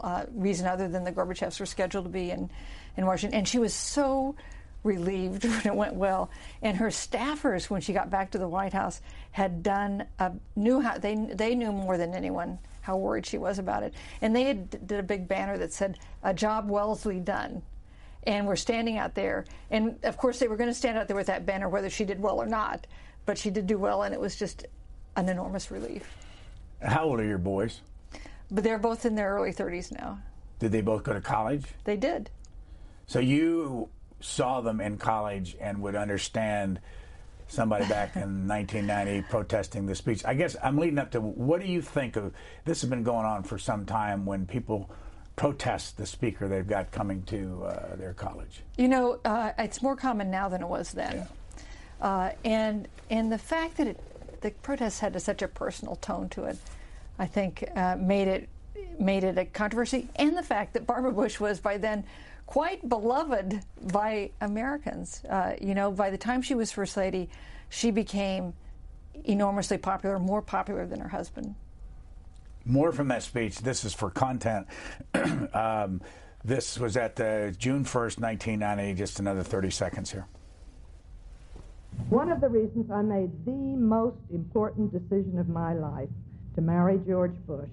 [0.00, 2.50] uh, reason other than the Gorbachevs were scheduled to be in
[2.96, 3.38] in Washington.
[3.38, 4.34] And she was so
[4.82, 6.30] relieved when it went well.
[6.62, 10.80] And her staffers, when she got back to the White House, had done a, knew
[10.80, 13.92] how they they knew more than anyone how worried she was about it.
[14.22, 17.62] And they had, did a big banner that said, "A job Wellesley done."
[18.24, 21.16] And we're standing out there, and of course they were going to stand out there
[21.16, 22.86] with that banner, whether she did well or not.
[23.24, 24.66] But she did do well, and it was just
[25.16, 26.06] an enormous relief.
[26.82, 27.80] How old are your boys?
[28.50, 30.18] But they're both in their early 30s now.
[30.58, 31.64] Did they both go to college?
[31.84, 32.30] They did.
[33.06, 33.88] So you
[34.20, 36.80] saw them in college and would understand
[37.48, 40.24] somebody back in 1990 protesting the speech.
[40.24, 42.32] I guess I'm leading up to what do you think of
[42.64, 44.90] this has been going on for some time when people
[45.40, 48.60] protest the speaker they've got coming to uh, their college?
[48.76, 51.16] You know, uh, it's more common now than it was then.
[51.16, 52.06] Yeah.
[52.06, 56.44] Uh, and and the fact that it, the protests had such a personal tone to
[56.44, 56.58] it,
[57.18, 58.50] I think uh, made it
[58.98, 60.08] made it a controversy.
[60.16, 62.04] And the fact that Barbara Bush was by then
[62.44, 65.22] quite beloved by Americans.
[65.24, 67.30] Uh, you know, by the time she was First Lady,
[67.70, 68.52] she became
[69.24, 71.54] enormously popular, more popular than her husband.
[72.70, 73.58] More from that speech.
[73.58, 74.68] This is for content.
[75.54, 76.00] um,
[76.44, 78.94] this was at the June 1st, 1990.
[78.94, 80.28] Just another 30 seconds here.
[82.08, 86.08] One of the reasons I made the most important decision of my life
[86.54, 87.68] to marry George Bush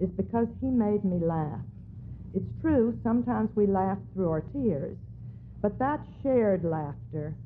[0.00, 1.60] is because he made me laugh.
[2.34, 4.96] It's true, sometimes we laugh through our tears,
[5.60, 7.36] but that shared laughter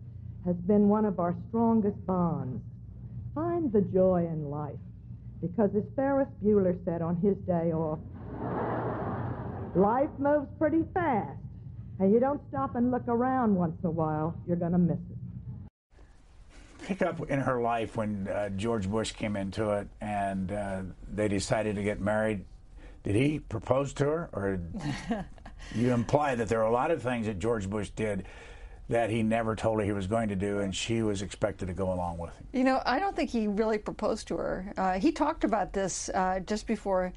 [0.46, 2.62] has been one of our strongest bonds.
[3.34, 4.78] Find the joy in life,
[5.40, 7.98] because as Ferris Bueller said on his day off,
[9.74, 11.38] life moves pretty fast,
[11.98, 14.98] and you don't stop and look around once in a while, you're going to miss
[14.98, 15.16] it
[16.86, 21.26] pick up in her life when uh, George Bush came into it and uh, they
[21.26, 22.44] decided to get married.
[23.02, 24.60] Did he propose to her, or
[25.74, 28.26] you imply that there are a lot of things that George Bush did
[28.88, 31.74] that he never told her he was going to do, and she was expected to
[31.74, 32.46] go along with him?
[32.52, 34.72] You know, I don't think he really proposed to her.
[34.76, 37.12] Uh, he talked about this uh, just before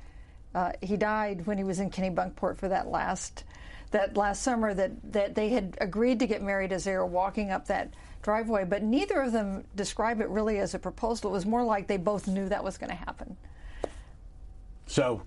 [0.55, 3.43] uh, he died when he was in Kennebunkport for that last
[3.91, 4.73] that last summer.
[4.73, 8.65] That that they had agreed to get married as they were walking up that driveway,
[8.65, 11.29] but neither of them describe it really as a proposal.
[11.29, 13.37] It was more like they both knew that was going to happen.
[14.87, 15.21] So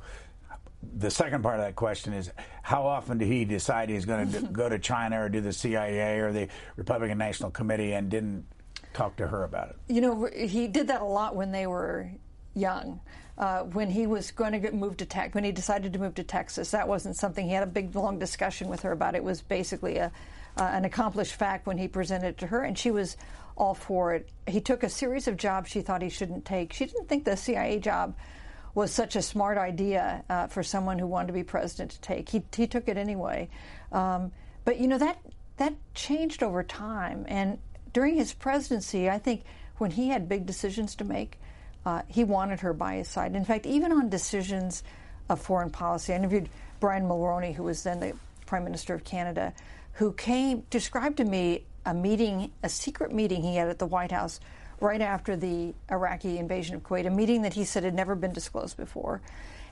[0.97, 2.31] the second part of that question is
[2.63, 6.19] how often did he decide he's going to go to China or do the CIA
[6.19, 8.47] or the Republican National Committee and didn't
[8.93, 9.77] talk to her about it?
[9.89, 12.11] You know, he did that a lot when they were
[12.55, 13.01] young.
[13.39, 16.15] Uh, when he was going to get moved to Texas, when he decided to move
[16.15, 19.15] to Texas, that wasn't something he had a big long discussion with her about.
[19.15, 20.13] It was basically a,
[20.59, 23.17] uh, an accomplished fact when he presented it to her, and she was
[23.57, 24.29] all for it.
[24.47, 26.75] He took a series of jobs she thought he shouldn't take.
[26.75, 28.15] She didn't think the CIA job
[28.75, 32.29] was such a smart idea uh, for someone who wanted to be president to take.
[32.29, 33.49] He, he took it anyway.
[33.91, 34.33] Um,
[34.65, 35.19] but you know that
[35.59, 37.59] that changed over time, and
[37.93, 39.45] during his presidency, I think
[39.79, 41.39] when he had big decisions to make,
[41.85, 43.35] uh, he wanted her by his side.
[43.35, 44.83] In fact, even on decisions
[45.29, 46.49] of foreign policy, I interviewed
[46.81, 48.15] Brian Mulroney, who was then the
[48.47, 49.53] Prime Minister of Canada,
[49.95, 54.13] who came described to me a meeting, a secret meeting he had at the White
[54.13, 54.41] House
[54.83, 58.33] right after the Iraqi invasion of Kuwait, a meeting that he said had never been
[58.33, 59.21] disclosed before.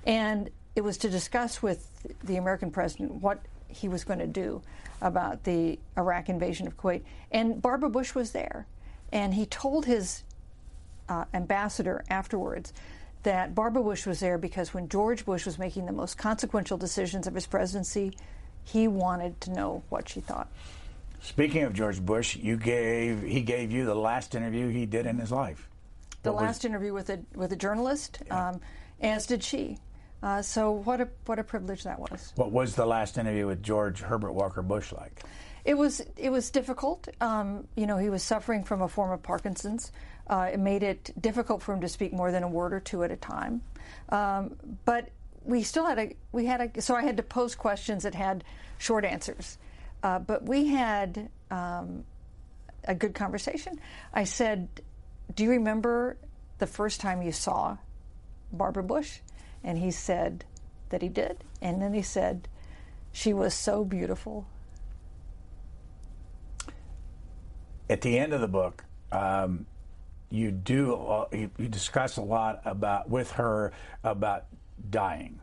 [0.06, 1.86] And it was to discuss with
[2.22, 4.62] the American president what he was going to do
[5.02, 7.02] about the Iraq invasion of Kuwait.
[7.32, 8.66] And Barbara Bush was there.
[9.12, 10.22] And he told his
[11.08, 12.72] uh, ambassador afterwards
[13.24, 17.26] that Barbara Bush was there because when George Bush was making the most consequential decisions
[17.26, 18.12] of his presidency,
[18.64, 20.48] he wanted to know what she thought.
[21.22, 25.18] Speaking of George Bush, you gave he gave you the last interview he did in
[25.18, 25.68] his life.
[26.22, 28.50] The what last was, interview with a with a journalist, yeah.
[28.50, 28.60] um,
[29.00, 29.78] as did she.
[30.22, 32.32] Uh, so what a what a privilege that was.
[32.36, 35.22] What was the last interview with George Herbert Walker Bush like?
[35.64, 37.08] It was it was difficult.
[37.20, 39.92] Um, you know, he was suffering from a form of Parkinson's.
[40.26, 43.02] Uh, it made it difficult for him to speak more than a word or two
[43.02, 43.62] at a time.
[44.10, 45.10] Um, but
[45.44, 48.44] we still had a we had a so I had to pose questions that had
[48.78, 49.58] short answers.
[50.02, 52.04] Uh, but we had um,
[52.84, 53.78] a good conversation.
[54.12, 54.68] I said,
[55.34, 56.16] "Do you remember
[56.58, 57.76] the first time you saw
[58.52, 59.20] Barbara Bush?"
[59.62, 60.44] And he said
[60.88, 61.44] that he did.
[61.60, 62.48] And then he said,
[63.12, 64.46] "She was so beautiful."
[67.90, 69.66] At the end of the book, um,
[70.30, 74.44] you do uh, you, you discuss a lot about with her about
[74.88, 75.40] dying.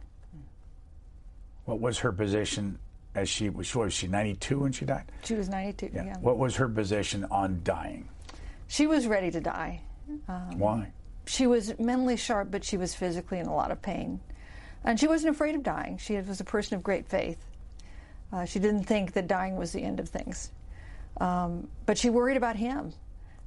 [1.65, 2.79] What was her position
[3.17, 3.73] as she was?
[3.75, 5.05] Was she ninety two when she died?
[5.23, 5.93] She was ninety two.
[5.93, 6.05] Yeah.
[6.05, 6.17] yeah.
[6.19, 8.07] What was her position on dying?
[8.67, 9.81] She was ready to die.
[10.27, 10.91] Um, Why?
[11.25, 14.21] She was mentally sharp, but she was physically in a lot of pain,
[14.83, 15.97] and she wasn't afraid of dying.
[15.97, 17.39] She was a person of great faith.
[18.31, 20.51] Uh, she didn't think that dying was the end of things,
[21.19, 22.93] um, but she worried about him.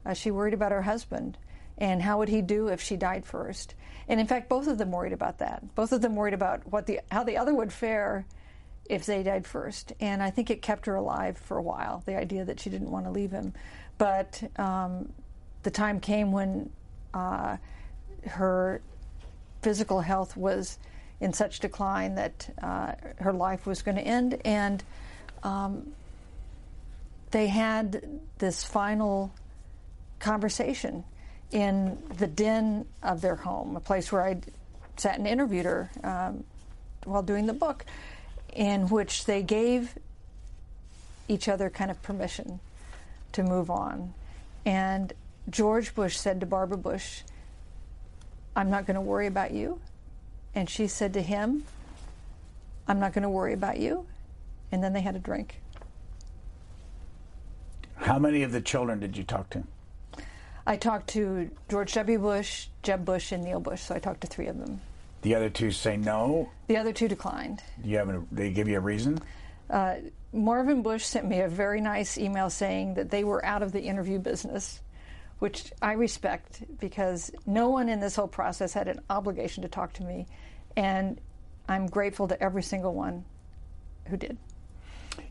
[0.05, 1.37] Uh, she worried about her husband
[1.81, 3.75] and how would he do if she died first.
[4.09, 5.75] And in fact, both of them worried about that.
[5.75, 8.27] Both of them worried about what the how the other would fare
[8.91, 9.93] if they died first.
[10.01, 12.03] And I think it kept her alive for a while.
[12.05, 13.55] The idea that she didn't want to leave him,
[13.99, 15.13] but um,
[15.63, 16.71] the time came when
[17.15, 17.57] uh,
[18.27, 18.81] her
[19.63, 20.79] physical health was
[21.21, 24.83] in such decline that uh, her life was going to end, and
[25.43, 25.93] um,
[27.31, 29.33] they had this final
[30.19, 31.05] conversation
[31.53, 34.41] in the den of their home, a place where I
[34.97, 36.45] sat and interviewed her um,
[37.05, 37.85] while doing the book,
[38.53, 39.97] in which they gave
[41.29, 42.61] each other kind of permission
[43.33, 44.13] to move on.
[44.65, 45.13] And
[45.49, 47.23] George Bush said to Barbara Bush,
[48.57, 49.81] I'm not going to worry about you.
[50.55, 51.65] And she said to him,
[52.89, 54.07] I'm not going to worry about you.
[54.73, 55.61] And then they had a drink.
[57.97, 59.63] How many of the children did you talk to?
[60.67, 62.19] I talked to George W.
[62.19, 63.83] Bush, Jeb Bush, and Neil Bush.
[63.83, 64.81] So I talked to three of them.
[65.23, 66.51] The other two say no.
[66.67, 67.63] The other two declined.
[67.83, 69.19] Do you have a, they give you a reason?
[69.69, 69.97] Uh,
[70.33, 73.81] Marvin Bush sent me a very nice email saying that they were out of the
[73.81, 74.81] interview business,
[75.41, 79.93] which I respect because no one in this whole process had an obligation to talk
[79.95, 80.27] to me,
[80.77, 81.21] and
[81.69, 83.25] I'm grateful to every single one
[84.07, 84.39] who did.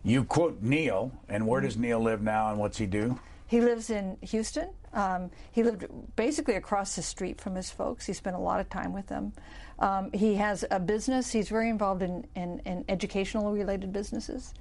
[0.03, 3.19] You quote Neil, and where does Neil live now, and what's he do?
[3.47, 4.69] He lives in Houston.
[4.93, 8.05] Um, he lived basically across the street from his folks.
[8.05, 9.33] He spent a lot of time with them.
[9.77, 11.31] Um, he has a business.
[11.31, 14.53] He's very involved in, in, in educational related businesses.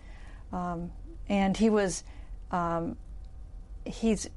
[0.52, 0.90] Um,
[1.28, 2.04] and he was
[2.50, 2.96] um,
[3.84, 4.28] he's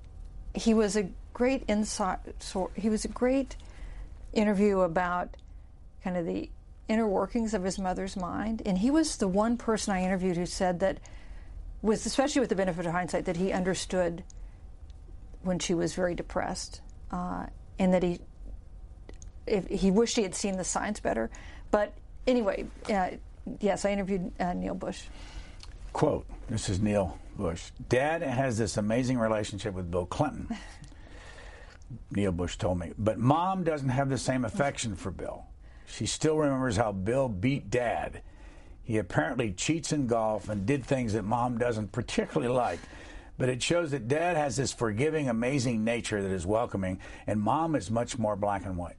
[0.53, 2.19] he was a great insight.
[2.75, 3.55] He was a great
[4.33, 5.35] interview about
[6.03, 6.49] kind of the
[6.87, 8.61] inner workings of his mother's mind.
[8.65, 10.99] And he was the one person I interviewed who said that,
[11.81, 14.23] was especially with the benefit of hindsight, that he understood
[15.43, 17.45] when she was very depressed, uh,
[17.79, 18.19] and that he
[19.47, 21.29] if he wished he had seen the signs better.
[21.71, 21.93] But
[22.27, 23.11] anyway, uh,
[23.59, 25.03] yes, I interviewed uh, Neil Bush.
[25.93, 27.71] Quote: This is Neil Bush.
[27.89, 30.47] Dad has this amazing relationship with Bill Clinton.
[32.11, 35.45] Neil Bush told me, but Mom doesn't have the same affection for Bill.
[35.87, 38.21] She still remembers how Bill beat Dad.
[38.83, 42.79] He apparently cheats in golf and did things that Mom doesn't particularly like
[43.41, 47.73] but it shows that dad has this forgiving, amazing nature that is welcoming, and mom
[47.73, 48.97] is much more black and white.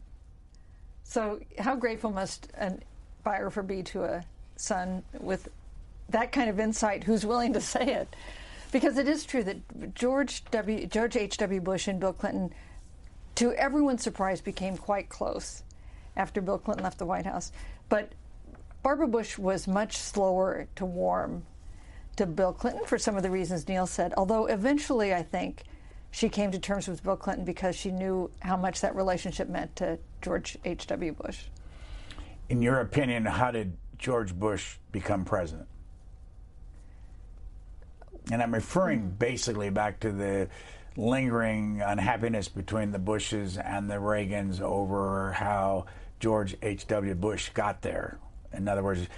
[1.05, 2.77] So, how grateful must a
[3.23, 4.25] biographer be to a
[4.57, 5.49] son with
[6.09, 8.17] that kind of insight who's willing to say it?
[8.73, 10.87] because it is true that George W.
[10.87, 11.37] George H.
[11.37, 11.61] W.
[11.61, 12.53] Bush and Bill Clinton,
[13.37, 15.63] to everyone's surprise, became quite close
[16.17, 17.53] after Bill Clinton left the White House.
[17.89, 18.11] But
[18.83, 21.45] Barbara Bush was much slower to warm
[22.17, 24.13] to Bill Clinton for some of the reasons Neil said.
[24.17, 25.65] Although eventually, I think
[26.11, 29.75] she came to terms with Bill Clinton because she knew how much that relationship meant
[29.77, 30.87] to George H.
[30.89, 31.13] W.
[31.13, 31.45] Bush.
[32.49, 35.69] In your opinion, how did George Bush become president?
[38.31, 40.49] And I'm referring basically back to the
[40.97, 45.87] lingering unhappiness between the Bushes and the Reagans over how
[46.21, 47.15] George H.W.
[47.15, 48.19] Bush got there.
[48.53, 49.09] In other words,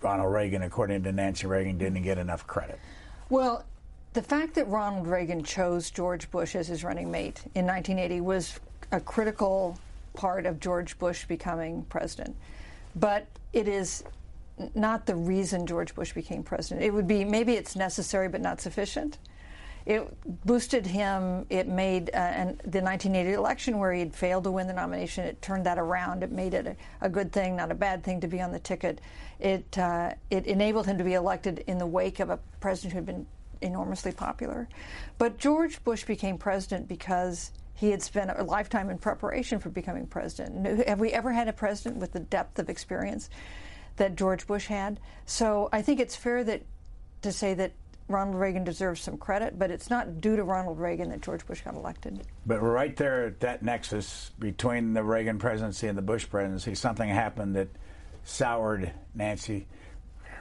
[0.00, 2.78] Ronald Reagan, according to Nancy Reagan, didn't get enough credit.
[3.28, 3.64] Well,
[4.12, 8.58] the fact that Ronald Reagan chose George Bush as his running mate in 1980 was
[8.92, 9.78] a critical
[10.14, 12.36] part of George Bush becoming president.
[12.94, 14.04] But it is
[14.74, 16.84] not the reason George Bush became president.
[16.84, 19.18] It would be maybe it's necessary but not sufficient.
[19.86, 20.12] It
[20.44, 21.46] boosted him.
[21.48, 25.24] It made uh, and the 1980 election where he had failed to win the nomination.
[25.24, 26.24] It turned that around.
[26.24, 28.58] It made it a, a good thing, not a bad thing, to be on the
[28.58, 29.00] ticket.
[29.38, 32.98] It uh, it enabled him to be elected in the wake of a president who
[32.98, 33.26] had been
[33.60, 34.68] enormously popular.
[35.18, 40.06] But George Bush became president because he had spent a lifetime in preparation for becoming
[40.06, 40.88] president.
[40.88, 43.30] Have we ever had a president with the depth of experience
[43.96, 44.98] that George Bush had?
[45.26, 46.62] So I think it's fair that
[47.22, 47.72] to say that
[48.08, 51.62] Ronald Reagan deserves some credit, but it's not due to Ronald Reagan that George Bush
[51.62, 52.22] got elected.
[52.44, 57.08] But right there at that nexus between the Reagan presidency and the Bush presidency, something
[57.08, 57.68] happened that
[58.24, 59.66] soured Nancy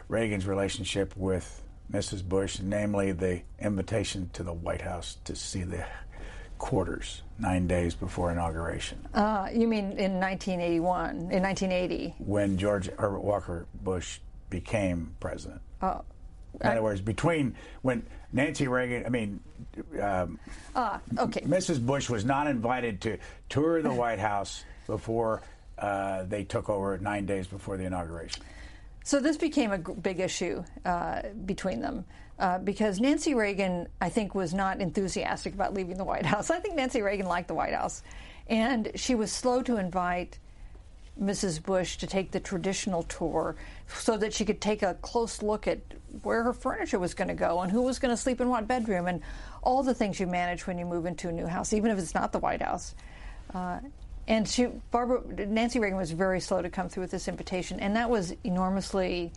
[0.08, 2.24] Reagan's relationship with Mrs.
[2.24, 5.86] Bush, namely the invitation to the White House to see the
[6.58, 9.08] quarters nine days before inauguration.
[9.14, 12.16] Uh, you mean in 1981, in 1980?
[12.20, 15.62] When George Herbert Walker Bush became president.
[15.82, 16.00] Uh,
[16.62, 19.40] in other words, between when Nancy Reagan, I mean,
[20.02, 20.40] um,
[20.76, 21.42] uh, okay.
[21.42, 21.86] Mrs.
[21.86, 23.18] Bush was not invited to
[23.50, 25.42] tour the White House before
[25.78, 28.44] uh, they took over nine days before the inauguration.
[29.04, 32.06] So this became a big issue uh, between them.
[32.38, 36.50] Uh, because Nancy Reagan, I think, was not enthusiastic about leaving the White House.
[36.50, 38.04] I think Nancy Reagan liked the White House.
[38.48, 40.40] And she was slow to invite
[41.22, 41.64] Mrs.
[41.64, 43.56] Bush to take the traditional tour
[43.88, 45.80] so that she could take a close look at
[46.24, 48.68] where her furniture was going to go and who was going to sleep in what
[48.68, 49.22] bedroom and
[49.64, 52.14] all the things you manage when you move into a new house, even if it's
[52.14, 52.96] not the White House.
[53.54, 53.80] Uh,
[54.28, 57.96] and she, Barbara, Nancy Reagan was very slow to come through with this invitation, and
[57.96, 59.32] that was enormously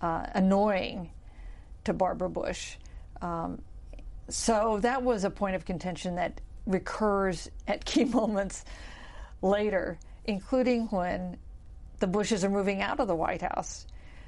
[0.00, 1.10] uh, annoying
[1.84, 2.76] to Barbara Bush.
[3.20, 3.60] Um,
[4.28, 8.64] so that was a point of contention that recurs at key moments
[9.42, 9.98] later,
[10.30, 11.36] including when
[11.98, 13.86] the Bushes are moving out of the White House.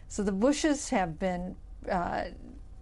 [0.09, 1.57] So the Bushes have been,
[1.91, 2.25] uh,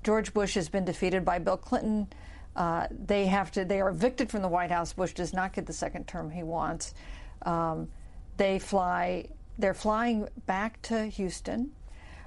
[0.03, 2.09] George Bush has been defeated by Bill Clinton.
[2.57, 3.65] Uh, they have to.
[3.65, 4.93] They are evicted from the White House.
[4.93, 6.95] Bush does not get the second term he wants.
[7.43, 7.89] Um,
[8.37, 9.29] they fly.
[9.59, 11.71] They're flying back to Houston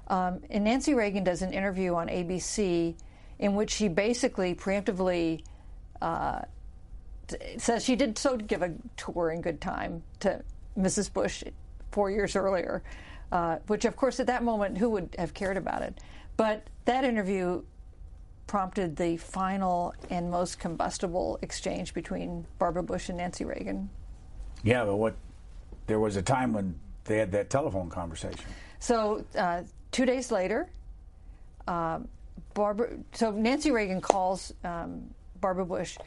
[0.08, 2.96] um, and Nancy Reagan does an interview on ABC
[3.40, 5.44] in which she basically preemptively
[6.02, 6.42] uh,
[7.58, 10.44] says she did so to give a tour in good time to
[10.78, 11.12] Mrs.
[11.12, 11.44] Bush
[11.92, 12.84] four years earlier,
[13.32, 16.00] uh, which, of course, at that moment, who would have cared about it?
[16.38, 17.64] But that interview
[18.48, 23.90] prompted the final and most combustible exchange between Barbara Bush and Nancy Reagan.
[24.64, 25.16] Yeah, but what
[25.88, 28.46] there was a time when they had that telephone conversation.
[28.80, 30.70] So uh, two days later,
[31.68, 32.08] um,
[32.54, 32.92] Barbara.
[33.14, 35.98] So Nancy Reagan calls um, Barbara Bush,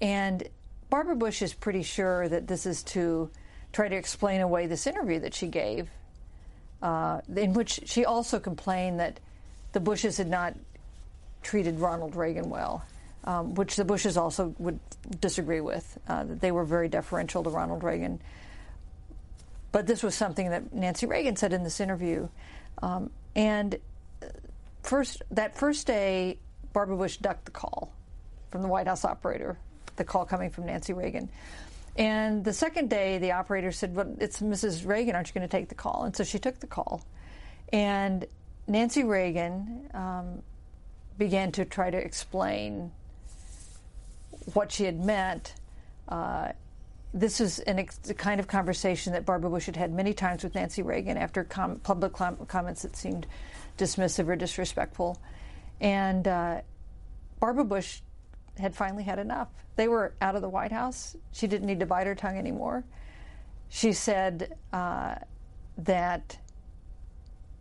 [0.00, 0.46] and
[0.90, 3.30] Barbara Bush is pretty sure that this is to
[3.76, 5.90] try to explain away this interview that she gave,
[6.80, 9.20] uh, in which she also complained that
[9.72, 10.54] the Bushes had not
[11.42, 12.82] treated Ronald Reagan well.
[13.24, 14.78] Um, which the Bushes also would
[15.20, 18.20] disagree with, uh, that they were very deferential to Ronald Reagan.
[19.72, 22.28] But this was something that Nancy Reagan said in this interview.
[22.80, 23.78] Um, and
[24.84, 26.38] first, that first day,
[26.72, 27.92] Barbara Bush ducked the call
[28.50, 29.58] from the White House operator,
[29.96, 31.28] the call coming from Nancy Reagan.
[31.96, 34.86] And the second day, the operator said, Well, it's Mrs.
[34.86, 36.04] Reagan, aren't you going to take the call?
[36.04, 37.02] And so she took the call.
[37.72, 38.26] And
[38.68, 40.42] Nancy Reagan um,
[41.18, 42.92] began to try to explain
[44.52, 45.54] what she had meant.
[46.08, 46.52] Uh,
[47.14, 50.54] this is ex- the kind of conversation that Barbara Bush had had many times with
[50.54, 53.26] Nancy Reagan after com- public com- comments that seemed
[53.78, 55.18] dismissive or disrespectful.
[55.80, 56.60] And uh,
[57.40, 58.00] Barbara Bush
[58.58, 59.48] had finally had enough.
[59.76, 61.16] They were out of the White House.
[61.32, 62.84] She didn't need to bite her tongue anymore.
[63.68, 65.16] She said uh,
[65.78, 66.38] that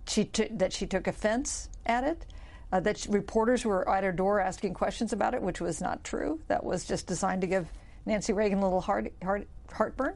[0.08, 2.26] she t- that she took offense at it,
[2.72, 6.04] uh, that sh- reporters were at her door asking questions about it, which was not
[6.04, 6.40] true.
[6.48, 7.68] That was just designed to give
[8.06, 10.16] Nancy Reagan a little heart, heart, heartburn.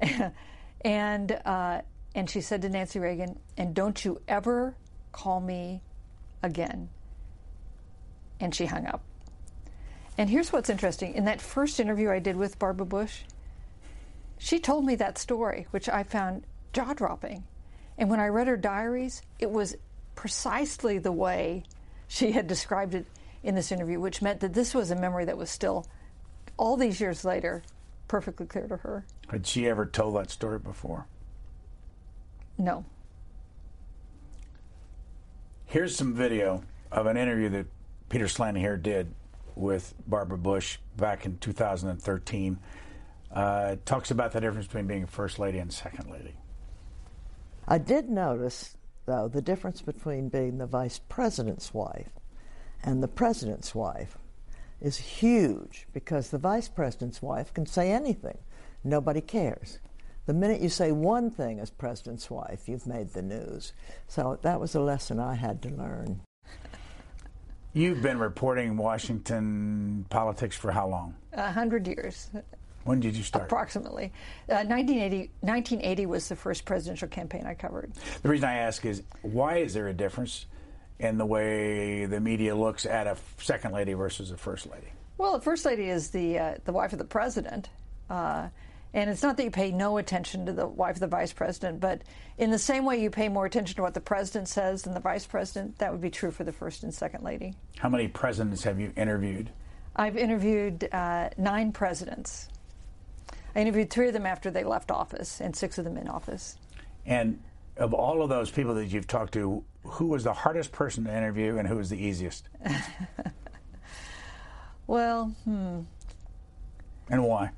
[0.82, 1.82] and uh,
[2.14, 4.74] and she said to Nancy Reagan, "And don't you ever
[5.12, 5.82] call me
[6.42, 6.88] again."
[8.38, 9.02] And she hung up.
[10.20, 13.22] And here's what's interesting: in that first interview I did with Barbara Bush,
[14.36, 16.44] she told me that story, which I found
[16.74, 17.44] jaw dropping.
[17.96, 19.78] And when I read her diaries, it was
[20.16, 21.64] precisely the way
[22.06, 23.06] she had described it
[23.42, 25.86] in this interview, which meant that this was a memory that was still,
[26.58, 27.62] all these years later,
[28.06, 29.06] perfectly clear to her.
[29.28, 31.06] Had she ever told that story before?
[32.58, 32.84] No.
[35.64, 36.62] Here's some video
[36.92, 37.66] of an interview that
[38.10, 39.14] Peter Slen here did
[39.60, 42.58] with Barbara Bush back in 2013.
[43.32, 46.34] Uh, talks about the difference between being a first lady and second lady.
[47.68, 52.10] I did notice, though, the difference between being the vice president's wife
[52.82, 54.18] and the president's wife
[54.80, 58.38] is huge because the vice president's wife can say anything.
[58.82, 59.78] Nobody cares.
[60.26, 63.72] The minute you say one thing as president's wife, you've made the news.
[64.08, 66.22] So that was a lesson I had to learn.
[67.72, 71.14] You've been reporting Washington politics for how long?
[71.32, 72.28] A hundred years,
[72.84, 73.44] When did you start?
[73.44, 74.06] approximately.
[74.48, 77.92] Uh, 1980, 1980 was the first presidential campaign I covered.
[78.22, 80.46] The reason I ask is why is there a difference
[80.98, 84.88] in the way the media looks at a second lady versus a first lady?
[85.16, 87.68] Well, the first lady is the uh, the wife of the president,
[88.08, 88.48] uh,
[88.92, 91.80] and it's not that you pay no attention to the wife of the vice president,
[91.80, 92.02] but
[92.38, 95.00] in the same way you pay more attention to what the president says than the
[95.00, 97.54] vice president, that would be true for the first and second lady.
[97.78, 99.50] How many presidents have you interviewed?
[99.96, 102.48] I've interviewed uh, nine presidents.
[103.54, 106.56] I interviewed three of them after they left office, and six of them in office.
[107.06, 107.40] And
[107.76, 111.16] of all of those people that you've talked to, who was the hardest person to
[111.16, 112.48] interview and who was the easiest?
[114.90, 115.82] Well, hmm.
[117.08, 117.50] And why?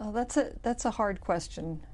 [0.00, 1.84] Well, that's a that's a hard question.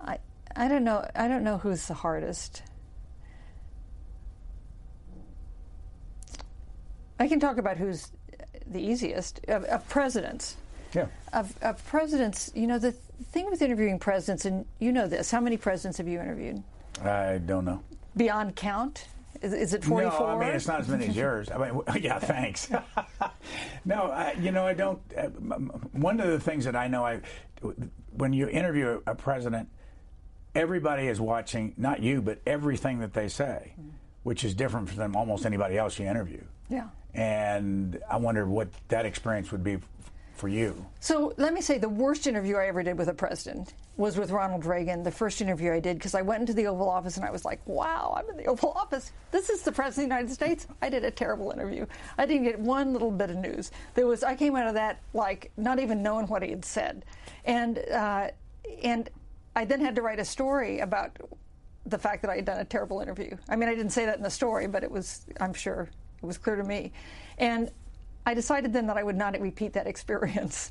[0.00, 0.18] I
[0.56, 1.08] I don't know.
[1.14, 2.64] I don't know who's the hardest.
[7.20, 8.10] I can talk about who's
[8.66, 10.56] the easiest of, of presidents.
[10.92, 11.06] Yeah.
[11.32, 15.30] Of, of presidents, you know, the thing with interviewing presidents, and you know this.
[15.30, 16.64] How many presidents have you interviewed?
[17.04, 17.82] I don't know.
[18.16, 19.06] Beyond count?
[19.42, 19.88] Is, is it?
[19.88, 21.50] No, I mean it's not as many as yours.
[21.50, 22.70] I mean, yeah, thanks.
[23.84, 25.00] no, I, you know I don't.
[25.16, 25.28] Uh,
[25.92, 27.20] one of the things that I know, I
[28.12, 29.68] when you interview a president,
[30.54, 33.74] everybody is watching, not you, but everything that they say,
[34.22, 36.42] which is different from almost anybody else you interview.
[36.68, 36.88] Yeah.
[37.14, 39.78] And I wonder what that experience would be
[40.40, 40.86] for you.
[41.00, 44.30] So let me say the worst interview I ever did with a president was with
[44.30, 47.26] Ronald Reagan, the first interview I did, because I went into the Oval Office and
[47.26, 49.12] I was like, wow, I'm in the Oval Office.
[49.32, 50.66] This is the President of the United States.
[50.80, 51.84] I did a terrible interview.
[52.16, 53.70] I didn't get one little bit of news.
[53.94, 57.04] There was, I came out of that like not even knowing what he had said.
[57.44, 58.28] And, uh,
[58.82, 59.10] and
[59.54, 61.18] I then had to write a story about
[61.84, 63.36] the fact that I had done a terrible interview.
[63.46, 65.90] I mean, I didn't say that in the story, but it was, I'm sure,
[66.22, 66.92] it was clear to me.
[67.36, 67.70] And
[68.30, 70.70] I decided then that I would not repeat that experience.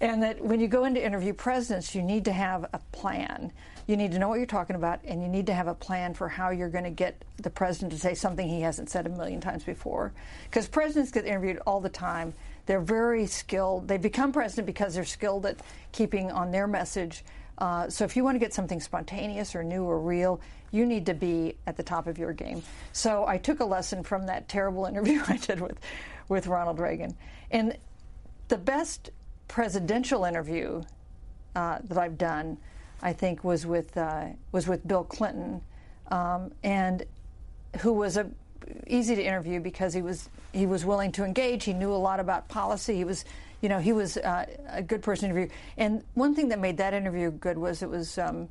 [0.00, 3.50] and that when you go into interview presidents, you need to have a plan.
[3.88, 6.14] You need to know what you're talking about, and you need to have a plan
[6.14, 9.08] for how you're going to get the president to say something he hasn't said a
[9.08, 10.12] million times before.
[10.44, 12.34] Because presidents get interviewed all the time.
[12.66, 13.88] They're very skilled.
[13.88, 15.56] They become president because they're skilled at
[15.90, 17.24] keeping on their message.
[17.58, 20.40] Uh, so if you want to get something spontaneous or new or real,
[20.72, 22.62] you need to be at the top of your game.
[22.92, 25.78] So I took a lesson from that terrible interview I did with,
[26.28, 27.16] with Ronald Reagan.
[27.50, 27.76] And
[28.48, 29.10] the best
[29.48, 30.82] presidential interview
[31.54, 32.58] uh, that I've done,
[33.02, 35.62] I think, was with uh, was with Bill Clinton,
[36.10, 37.04] um, and
[37.80, 38.30] who was a
[38.86, 41.64] easy to interview because he was he was willing to engage.
[41.64, 42.96] He knew a lot about policy.
[42.96, 43.24] He was,
[43.60, 45.54] you know, he was uh, a good person to interview.
[45.76, 48.18] And one thing that made that interview good was it was.
[48.18, 48.48] Um,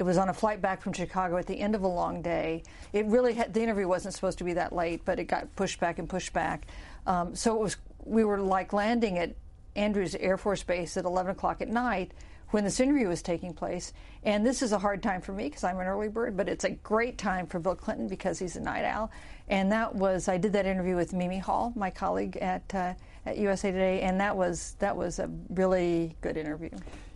[0.00, 2.62] it was on a flight back from Chicago at the end of a long day.
[2.94, 5.78] It really had, the interview wasn't supposed to be that late, but it got pushed
[5.78, 6.66] back and pushed back.
[7.06, 7.76] Um, so it was
[8.06, 9.36] we were like landing at
[9.76, 12.12] Andrews Air Force Base at 11 o'clock at night
[12.48, 13.92] when this interview was taking place.
[14.24, 16.64] And this is a hard time for me because I'm an early bird, but it's
[16.64, 19.10] a great time for Bill Clinton because he's a night owl.
[19.48, 22.94] And that was I did that interview with Mimi Hall, my colleague at uh,
[23.26, 26.70] at USA Today, and that was that was a really good interview.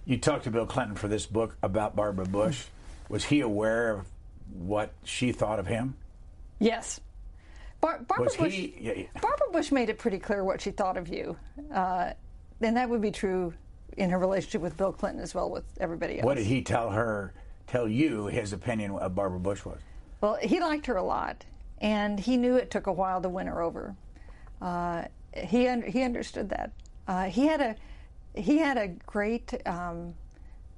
[0.04, 2.66] You talked to Bill Clinton for this book about Barbara Bush.
[3.08, 4.06] Was he aware of
[4.52, 5.96] what she thought of him?
[6.58, 7.00] Yes.
[7.80, 9.06] Bar- Barbara, Was Bush, he- yeah, yeah.
[9.20, 11.36] Barbara Bush made it pretty clear what she thought of you.
[11.72, 12.12] Uh,
[12.60, 13.52] and that would be true
[13.96, 16.24] in her relationship with Bill Clinton as well with everybody else.
[16.24, 17.32] What did he tell her,
[17.66, 19.78] tell you his opinion of Barbara Bush was?
[20.20, 21.44] Well, he liked her a lot.
[21.78, 23.94] and he knew it took a while to win her over.
[24.62, 25.02] Uh,
[25.36, 26.70] he un- he understood that.
[27.06, 27.76] Uh, he had a
[28.40, 30.14] he had a great um,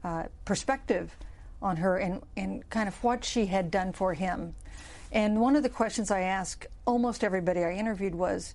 [0.03, 1.15] uh, perspective
[1.63, 4.55] on her and, and kind of what she had done for him.
[5.13, 8.55] And one of the questions I asked almost everybody I interviewed was,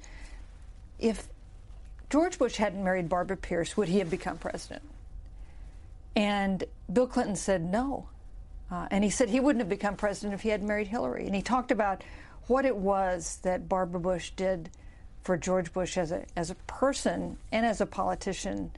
[0.99, 1.27] if
[2.09, 4.83] George Bush hadn't married Barbara Pierce, would he have become president?
[6.15, 8.07] And Bill Clinton said no.
[8.69, 11.25] Uh, and he said he wouldn't have become president if he hadn't married Hillary.
[11.25, 12.03] And he talked about
[12.47, 14.69] what it was that Barbara Bush did
[15.23, 18.71] for George Bush as a, as a person and as a politician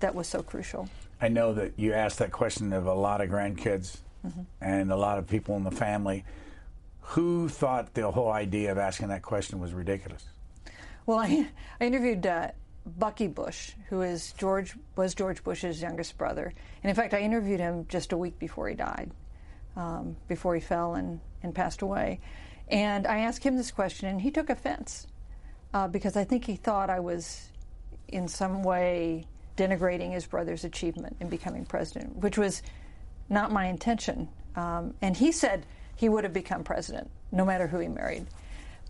[0.00, 0.88] that was so crucial.
[1.20, 4.40] I know that you asked that question of a lot of grandkids Mm-hmm.
[4.62, 6.24] and a lot of people in the family.
[7.00, 10.24] Who thought the whole idea of asking that question was ridiculous?
[11.04, 11.46] Well, I,
[11.80, 12.52] I interviewed uh,
[12.86, 17.60] Bucky Bush, who is George was George Bush's youngest brother, and in fact, I interviewed
[17.60, 19.10] him just a week before he died,
[19.76, 22.20] um, before he fell and, and passed away.
[22.68, 25.06] And I asked him this question, and he took offense
[25.74, 27.50] uh, because I think he thought I was
[28.08, 29.26] in some way
[29.56, 32.62] denigrating his brother's achievement in becoming president, which was
[33.28, 34.28] not my intention.
[34.56, 38.26] Um, and he said he would have become president no matter who he married.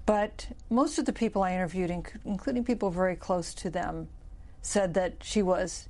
[0.07, 4.09] But most of the people I interviewed, inc- including people very close to them,
[4.61, 5.89] said that she was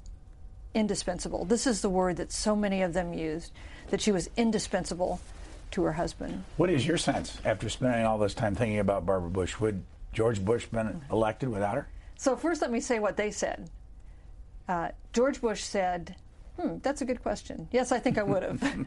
[0.72, 1.44] indispensable.
[1.44, 3.52] This is the word that so many of them used,
[3.90, 5.20] that she was indispensable
[5.72, 6.44] to her husband.
[6.56, 9.58] What is your sense after spending all this time thinking about Barbara Bush?
[9.58, 11.88] Would George Bush been elected without her?
[12.16, 13.68] So, first, let me say what they said.
[14.68, 16.16] Uh, George Bush said,
[16.60, 17.68] Hmm, that's a good question.
[17.72, 18.86] Yes, I think I would have.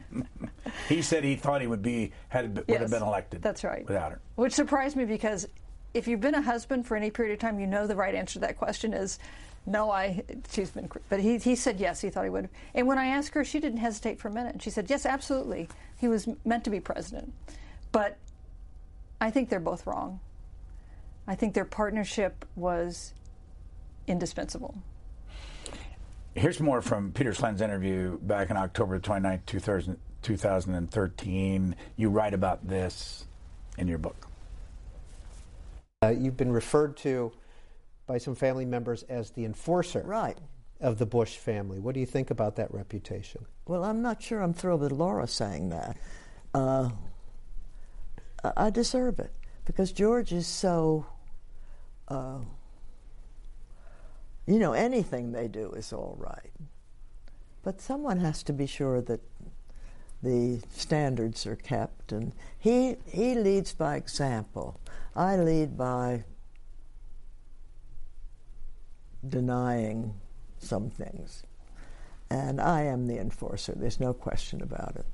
[0.88, 3.42] He said he thought he would be had would have been elected.
[3.42, 3.86] That's right.
[3.86, 4.20] Without her.
[4.36, 5.48] Which surprised me because
[5.94, 8.34] if you've been a husband for any period of time, you know the right answer
[8.34, 9.18] to that question is
[9.66, 9.90] no.
[9.90, 12.00] I she's been, but he he said yes.
[12.00, 12.48] He thought he would.
[12.74, 14.60] And when I asked her, she didn't hesitate for a minute.
[14.62, 15.68] She said yes, absolutely.
[15.98, 17.32] He was meant to be president,
[17.92, 18.18] but
[19.20, 20.20] I think they're both wrong.
[21.26, 23.14] I think their partnership was
[24.06, 24.82] indispensable.
[26.38, 31.74] Here's more from Peter Slen's interview back in October 29, 2000, 2013.
[31.96, 33.26] You write about this
[33.76, 34.28] in your book.
[36.04, 37.32] Uh, you've been referred to
[38.06, 40.38] by some family members as the enforcer Right.
[40.80, 41.80] of the Bush family.
[41.80, 43.44] What do you think about that reputation?
[43.66, 45.96] Well, I'm not sure I'm thrilled with Laura saying that.
[46.54, 46.90] Uh,
[48.44, 49.32] I I deserve it
[49.64, 51.04] because George is so.
[52.06, 52.38] Uh,
[54.48, 56.52] you know, anything they do is all right.
[57.62, 59.20] But someone has to be sure that
[60.22, 64.80] the standards are kept, and he he leads by example.
[65.14, 66.24] I lead by
[69.28, 70.14] denying
[70.58, 71.42] some things.
[72.30, 73.74] And I am the enforcer.
[73.74, 75.06] There's no question about it.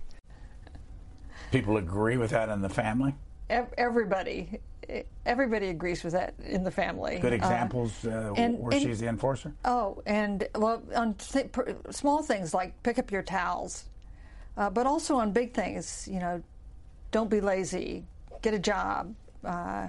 [1.53, 3.15] People agree with that in the family.
[3.51, 4.61] Ev- Everybody,
[5.27, 7.19] everybody agrees with that in the family.
[7.19, 9.53] Good Uh, examples uh, and- where and- she's the enforcer.
[9.65, 11.51] Oh, and well, on th-
[11.91, 13.85] small things like pick up your towels,
[14.57, 16.43] uh, but also on big things, you know,
[17.11, 18.07] don't be lazy,
[18.43, 19.15] get a job.
[19.45, 19.89] Uh,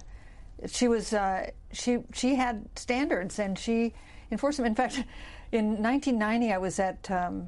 [0.67, 3.93] she was uh, she she had standards and she
[4.31, 4.65] enforced them.
[4.65, 4.95] In fact,
[5.51, 7.09] in 1990, I was at.
[7.11, 7.47] Um,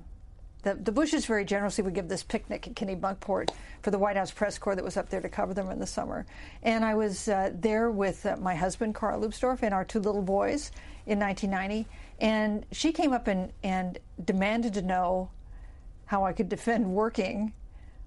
[0.64, 3.52] the, the Bushes very generously would give this picnic at Kennebunkport
[3.82, 5.88] for the White House press corps that was up there to cover them in the
[5.88, 6.26] summer.
[6.64, 10.22] And I was uh, there with uh, my husband, Carl Leubsdorf, and our two little
[10.22, 10.72] boys
[11.06, 11.88] in 1990.
[12.20, 15.30] And she came up and, and demanded to know
[16.06, 17.54] how I could defend working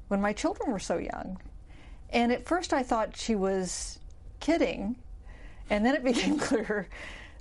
[0.09, 1.39] when my children were so young.
[2.11, 3.99] And at first I thought she was
[4.41, 4.97] kidding.
[5.71, 6.89] And then it became clear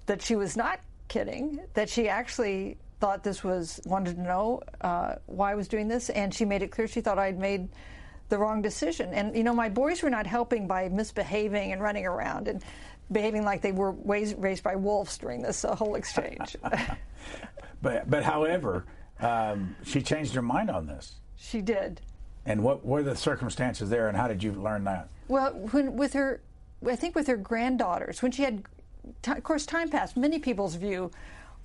[0.06, 5.16] that she was not kidding, that she actually thought this was, wanted to know uh,
[5.26, 6.10] why I was doing this.
[6.10, 7.70] And she made it clear she thought I'd made
[8.30, 9.14] the wrong decision.
[9.14, 12.64] And, you know, my boys were not helping by misbehaving and running around and
[13.12, 16.56] behaving like they were raised, raised by wolves during this uh, whole exchange.
[17.82, 18.86] But but however,
[19.22, 21.16] um, she changed her mind on this.
[21.38, 22.02] she did.
[22.46, 25.10] And what were the circumstances there, and how did you learn that?
[25.28, 26.42] Well, when with her,
[26.86, 28.64] I think with her granddaughters, when she had,
[29.22, 30.18] ti of course, time passed.
[30.18, 31.12] Many people's view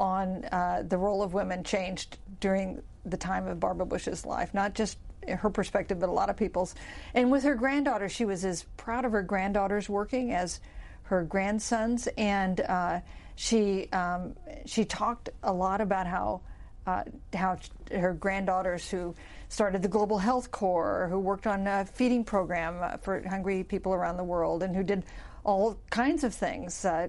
[0.01, 4.75] on uh, the role of women changed during the time of Barbara Bush's life, not
[4.75, 6.75] just her perspective, but a lot of people's.
[7.15, 10.61] And with her granddaughter, she was as proud of her granddaughters working as
[11.05, 13.01] her grandsons, and uh,
[13.37, 14.35] she um,
[14.65, 16.41] she talked a lot about how
[16.87, 17.59] uh, how
[17.91, 19.15] her granddaughters who
[19.49, 24.17] started the Global Health Corps, who worked on a feeding program for hungry people around
[24.17, 25.05] the world, and who did
[25.45, 26.85] all kinds of things.
[26.85, 27.09] Uh,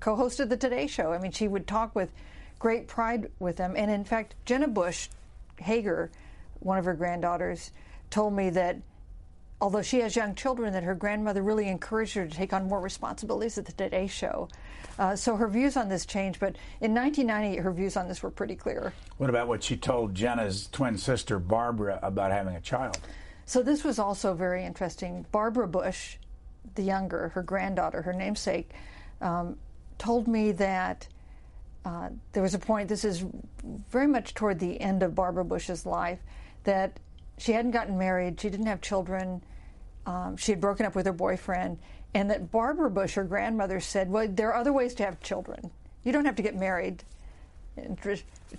[0.00, 1.12] co-hosted the Today Show.
[1.12, 2.10] I mean, she would talk with
[2.58, 3.74] great pride with them.
[3.76, 5.08] And in fact, Jenna Bush
[5.58, 6.10] Hager,
[6.60, 7.70] one of her granddaughters,
[8.10, 8.78] told me that
[9.60, 12.80] although she has young children, that her grandmother really encouraged her to take on more
[12.80, 14.48] responsibilities at the Today Show.
[14.98, 18.30] Uh, so her views on this changed, but in 1990, her views on this were
[18.30, 18.92] pretty clear.
[19.18, 22.98] What about what she told Jenna's twin sister, Barbara, about having a child?
[23.46, 25.26] So this was also very interesting.
[25.32, 26.16] Barbara Bush,
[26.74, 28.70] the younger, her granddaughter, her namesake,
[29.20, 29.56] um,
[29.98, 31.06] told me that
[31.84, 33.24] uh, there was a point, this is
[33.90, 36.18] very much toward the end of Barbara Bush's life,
[36.64, 36.98] that
[37.38, 39.42] she hadn't gotten married, she didn't have children,
[40.06, 41.78] um, she had broken up with her boyfriend,
[42.14, 45.70] and that Barbara Bush, her grandmother, said, Well, there are other ways to have children.
[46.04, 47.02] You don't have to get married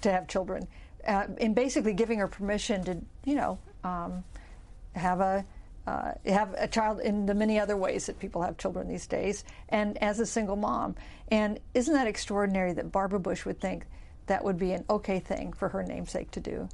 [0.02, 0.68] to have children.
[1.08, 4.24] Uh, and basically giving her permission to, you know, um,
[4.96, 5.46] have a
[5.88, 9.44] uh, have a child in the many other ways that people have children these days,
[9.70, 10.96] and as a single mom.
[11.30, 13.86] And isn't that extraordinary that Barbara Bush would think
[14.28, 16.68] that would be an okay thing for her namesake to do?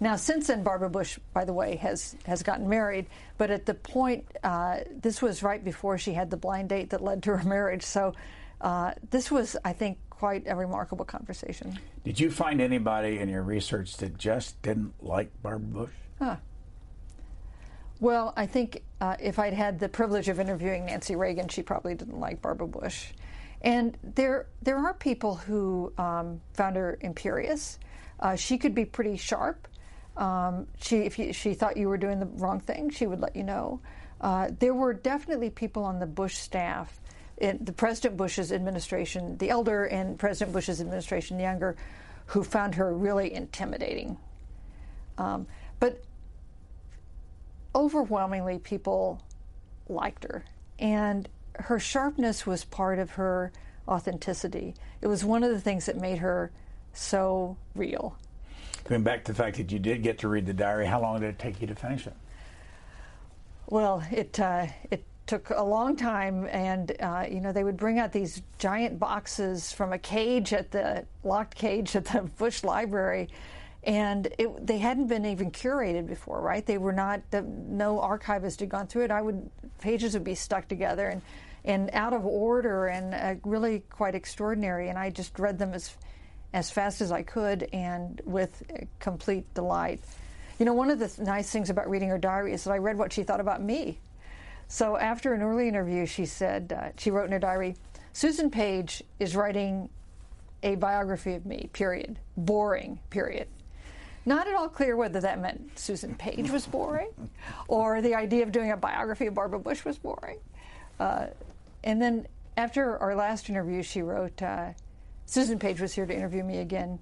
[0.00, 3.06] Now, since then, Barbara Bush, by the way, has has gotten married.
[3.38, 7.02] But at the point, uh, this was right before she had the blind date that
[7.02, 7.84] led to her marriage.
[7.84, 8.12] So,
[8.60, 11.78] uh, this was, I think, quite a remarkable conversation.
[12.04, 15.90] Did you find anybody in your research that just didn't like Barbara Bush?
[16.18, 16.36] Huh.
[18.02, 21.94] Well, I think uh, if I'd had the privilege of interviewing Nancy Reagan, she probably
[21.94, 23.12] didn't like Barbara Bush.
[23.60, 27.78] And there, there are people who um, found her imperious.
[28.18, 29.68] Uh, she could be pretty sharp.
[30.16, 33.36] Um, she, if you, she thought you were doing the wrong thing, she would let
[33.36, 33.80] you know.
[34.20, 37.00] Uh, there were definitely people on the Bush staff,
[37.36, 41.76] in the President Bush's administration, the elder and President Bush's administration, the younger,
[42.26, 44.18] who found her really intimidating.
[45.18, 45.46] Um,
[45.78, 46.02] but
[47.74, 49.22] overwhelmingly people
[49.88, 50.44] liked her.
[50.78, 53.52] And her sharpness was part of her
[53.88, 54.74] authenticity.
[55.00, 56.50] It was one of the things that made her
[56.92, 58.16] so real.
[58.84, 61.20] Going back to the fact that you did get to read the diary, how long
[61.20, 62.14] did it take you to finish it?
[63.68, 67.98] Well, it uh, it took a long time, and uh, you know they would bring
[67.98, 73.28] out these giant boxes from a cage at the locked cage at the Bush Library,
[73.84, 76.64] and it, they hadn't been even curated before, right?
[76.64, 77.20] They were not.
[77.30, 79.10] The, no archivist had gone through it.
[79.10, 81.22] I would pages would be stuck together and
[81.64, 84.88] and out of order and uh, really quite extraordinary.
[84.88, 85.96] And I just read them as
[86.52, 88.62] as fast as I could and with
[89.00, 90.00] complete delight.
[90.58, 92.78] You know, one of the th- nice things about reading her diary is that I
[92.78, 93.98] read what she thought about me.
[94.68, 97.74] So after an early interview, she said uh, she wrote in her diary,
[98.12, 99.88] "Susan Page is writing."
[100.64, 102.20] A biography of me, period.
[102.36, 103.48] Boring, period.
[104.24, 107.10] Not at all clear whether that meant Susan Page was boring
[107.68, 110.38] or the idea of doing a biography of Barbara Bush was boring.
[111.00, 111.26] Uh,
[111.82, 114.70] and then after our last interview, she wrote uh,
[115.26, 116.98] Susan Page was here to interview me again.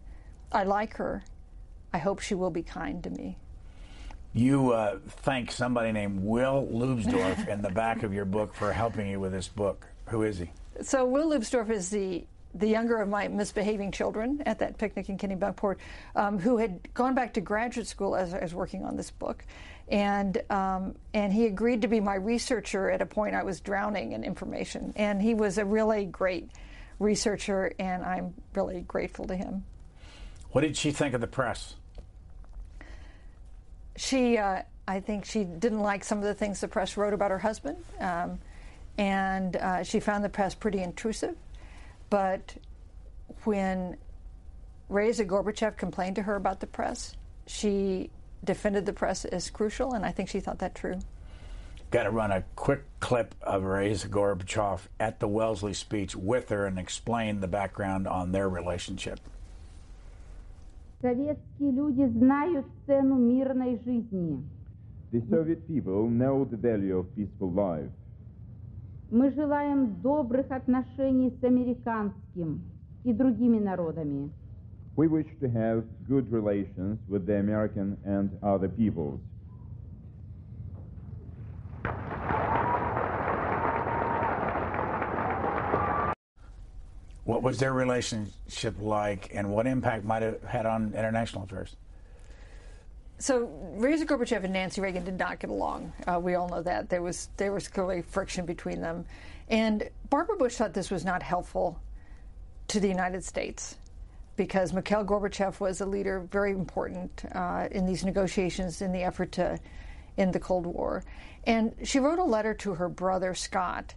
[0.52, 1.22] I like her.
[1.92, 3.36] I hope she will be kind to me.
[4.32, 9.08] You uh, thank somebody named Will Leubsdorf in the back of your book for helping
[9.08, 9.86] you with this book.
[10.06, 10.52] Who is he?
[10.82, 15.18] So, Will Leubsdorf is the the younger of my misbehaving children at that picnic in
[15.18, 15.76] Kennebunkport,
[16.16, 19.44] um, who had gone back to graduate school as I was working on this book.
[19.88, 24.12] And, um, and he agreed to be my researcher at a point I was drowning
[24.12, 24.92] in information.
[24.96, 26.50] And he was a really great
[26.98, 29.64] researcher, and I'm really grateful to him.
[30.52, 31.74] What did she think of the press?
[33.96, 37.30] She, uh, I think she didn't like some of the things the press wrote about
[37.30, 37.84] her husband.
[38.00, 38.38] Um,
[38.98, 41.36] and uh, she found the press pretty intrusive.
[42.10, 42.56] But
[43.44, 43.96] when
[44.88, 48.10] Raisa Gorbachev complained to her about the press, she
[48.42, 50.98] defended the press as crucial, and I think she thought that true.
[51.90, 56.66] Got to run a quick clip of Raisa Gorbachev at the Wellesley speech with her
[56.66, 59.20] and explain the background on their relationship.
[65.12, 67.88] The Soviet people know the value of peaceful life.
[69.11, 72.61] Мы желаем добрых отношений с американским
[73.03, 74.31] и другими народами.
[74.97, 79.19] We wish to have good relations with the American and other peoples.
[87.25, 91.75] What was their relationship like, and what impact might have had on international affairs?
[93.20, 95.92] So Raisa Gorbachev and Nancy Reagan did not get along.
[96.06, 99.04] Uh, we all know that there was there was clearly friction between them,
[99.50, 101.78] and Barbara Bush thought this was not helpful
[102.68, 103.76] to the United States
[104.36, 109.32] because Mikhail Gorbachev was a leader very important uh, in these negotiations in the effort
[109.32, 109.58] to
[110.16, 111.04] end the Cold War,
[111.44, 113.94] and she wrote a letter to her brother Scott.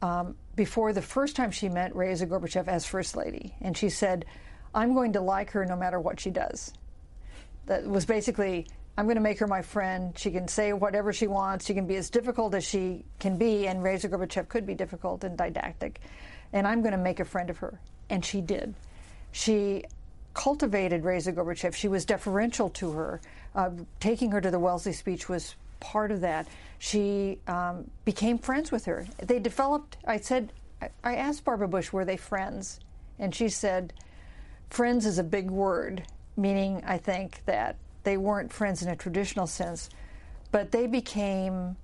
[0.00, 4.26] Um, before the first time she met Raisa Gorbachev as First Lady, and she said,
[4.72, 6.72] I'm going to like her no matter what she does
[7.68, 8.66] that was basically
[8.98, 10.12] I'm going to make her my friend.
[10.18, 11.66] She can say whatever she wants.
[11.66, 15.22] She can be as difficult as she can be, and Raisa Gorbachev could be difficult
[15.22, 16.00] and didactic.
[16.52, 17.78] And I'm going to make a friend of her.
[18.10, 18.74] And she did.
[19.30, 19.84] She
[20.34, 21.74] cultivated Raisa Gorbachev.
[21.74, 23.20] She was deferential to her.
[23.54, 26.48] Uh, taking her to the Wellesley speech was part of that.
[26.80, 29.06] She um, became friends with her.
[29.18, 30.52] They developed, I said,
[31.04, 32.80] I asked Barbara Bush, were they friends?
[33.16, 33.92] And she said,
[34.70, 36.02] friends is a big word,
[36.38, 39.90] meaning, I think, that they weren't friends in a traditional sense,
[40.50, 41.76] but they became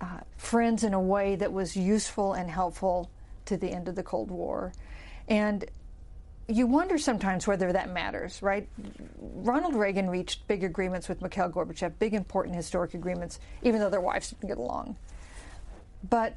[0.00, 3.10] uh, friends in a way that was useful and helpful
[3.46, 4.72] to the end of the Cold War.
[5.28, 5.64] And
[6.48, 8.68] you wonder sometimes whether that matters, right?
[9.18, 14.00] Ronald Reagan reached big agreements with Mikhail Gorbachev, big, important, historic agreements, even though their
[14.00, 14.96] wives didn't get along.
[16.08, 16.36] But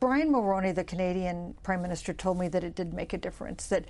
[0.00, 3.86] Brian Mulroney, the Canadian Prime Minister, told me that it did make a difference, that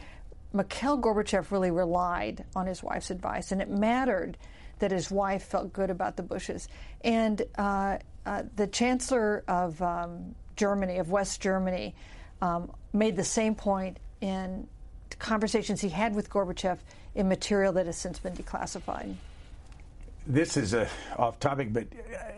[0.56, 4.36] Mikhail Gorbachev really relied on his wife's advice, and it mattered
[4.78, 6.68] that his wife felt good about the Bushes.
[7.02, 11.94] And uh, uh, the Chancellor of um, Germany, of West Germany,
[12.42, 14.66] um, made the same point in
[15.18, 16.78] conversations he had with Gorbachev
[17.14, 19.14] in material that has since been declassified.
[20.26, 21.86] This is a off topic, but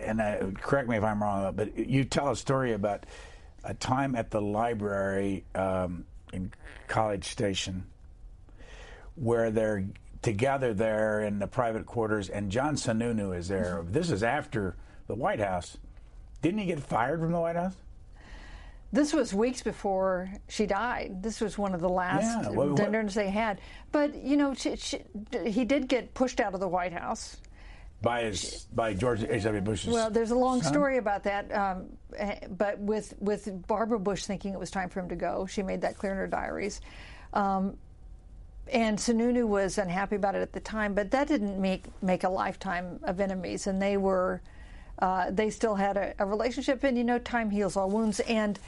[0.00, 3.04] and uh, correct me if I'm wrong, but you tell a story about
[3.64, 6.52] a time at the library um, in
[6.86, 7.86] College Station
[9.20, 9.84] where they're
[10.22, 13.84] together there in the private quarters, and John Sununu is there.
[13.86, 15.76] This is after the White House.
[16.42, 17.74] Didn't he get fired from the White House?
[18.90, 21.22] This was weeks before she died.
[21.22, 23.60] This was one of the last Yeah, what- what- dinners they had.
[23.92, 25.02] But you know, she, she,
[25.46, 27.36] he did get pushed out of the White House.
[28.00, 29.60] By his by George H.W.
[29.60, 29.92] Bush's.
[29.92, 30.72] Well, there's a long son?
[30.72, 31.52] story about that.
[31.52, 35.46] Um, eh, but with with Barbara Bush thinking it was time for him to go,
[35.46, 36.80] she made that clear in her diaries.
[37.32, 37.76] Um,
[38.72, 42.28] and Sununu was unhappy about it at the time, but that didn't make make a
[42.28, 44.40] lifetime of enemies, and they were
[44.98, 46.84] uh, they still had a, a relationship.
[46.84, 48.20] And you know, time heals all wounds.
[48.20, 48.58] And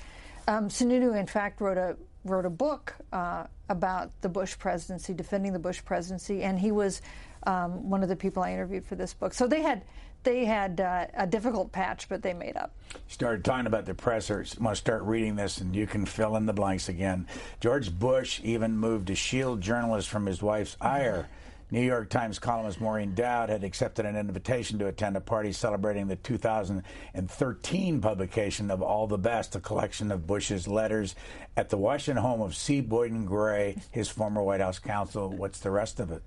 [0.48, 5.52] um, Sununu, in fact, wrote a wrote a book uh, about the Bush presidency, defending
[5.52, 7.02] the Bush presidency, and he was
[7.46, 9.32] um, one of the people I interviewed for this book.
[9.34, 9.82] So they had
[10.22, 12.72] they had uh, a difficult patch, but they made up.
[13.08, 14.30] started talking about the press.
[14.30, 17.26] I want to start reading this, and you can fill in the blanks again.
[17.60, 21.28] George Bush even moved to shield journalists from his wife's ire.
[21.72, 26.08] New York Times columnist Maureen Dowd had accepted an invitation to attend a party celebrating
[26.08, 31.14] the 2013 publication of All the Best, a collection of Bush's letters
[31.56, 32.80] at the Washington home of C.
[32.80, 35.30] Boyden Gray, his former White House counsel.
[35.30, 36.22] What's the rest of it?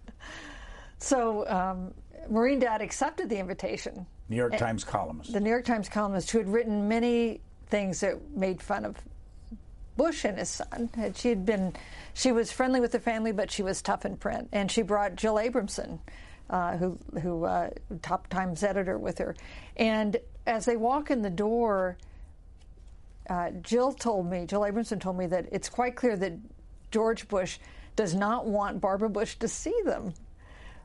[0.97, 1.93] So um,
[2.30, 4.05] Maureen Dowd accepted the invitation.
[4.30, 5.34] New York Times columnist.
[5.34, 8.95] The New York Times columnist who had written many things that made fun of
[9.97, 10.89] Bush and his son.
[10.95, 11.74] And She had been,
[12.13, 14.49] she was friendly with the family, but she was tough in print.
[14.51, 15.99] And she brought Jill Abramson,
[16.49, 17.69] uh, who, who uh,
[18.01, 19.36] top Times editor, with her.
[19.78, 20.17] And
[20.47, 21.97] as they walk in the door,
[23.30, 26.34] uh, Jill told me, Jill Abramson told me that it's quite clear that
[26.91, 27.59] George Bush
[27.95, 30.13] does not want Barbara Bush to see them.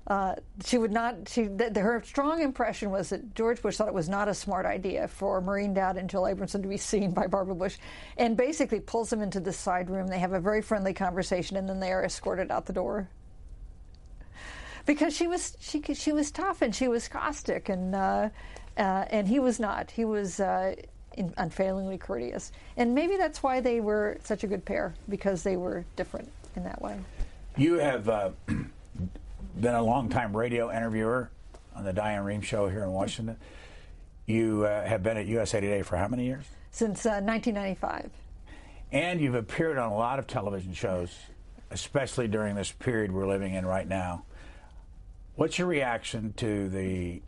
[0.08, 0.34] Uh,
[0.64, 1.28] she would not.
[1.28, 4.64] She th- her strong impression was that George Bush thought it was not a smart
[4.64, 7.76] idea for Maureen Dowd and Jill Abramson to be seen by Barbara Bush,
[8.16, 10.06] and basically pulls them into the side room.
[10.06, 13.10] They have a very friendly conversation, and then they are escorted out the door
[14.86, 18.30] because she was she she was tough and she was caustic, and uh,
[18.78, 19.90] uh, and he was not.
[19.90, 20.40] He was.
[20.40, 20.74] Uh,
[21.16, 25.56] in, unfailingly courteous, and maybe that's why they were such a good pair because they
[25.56, 26.96] were different in that way.
[27.56, 28.30] You have uh,
[29.60, 31.30] been a longtime radio interviewer
[31.74, 33.36] on the Diane Rehm show here in Washington.
[34.26, 36.44] You uh, have been at USA Today for how many years?
[36.70, 38.10] Since uh, 1995.
[38.92, 41.14] And you've appeared on a lot of television shows,
[41.70, 44.24] especially during this period we're living in right now.
[45.34, 47.22] What's your reaction to the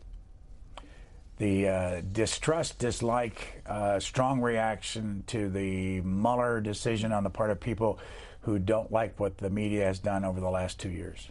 [1.37, 7.59] the uh, distrust, dislike, uh, strong reaction to the Mueller decision on the part of
[7.59, 7.97] people
[8.41, 11.29] who don't like what the media has done over the last two years?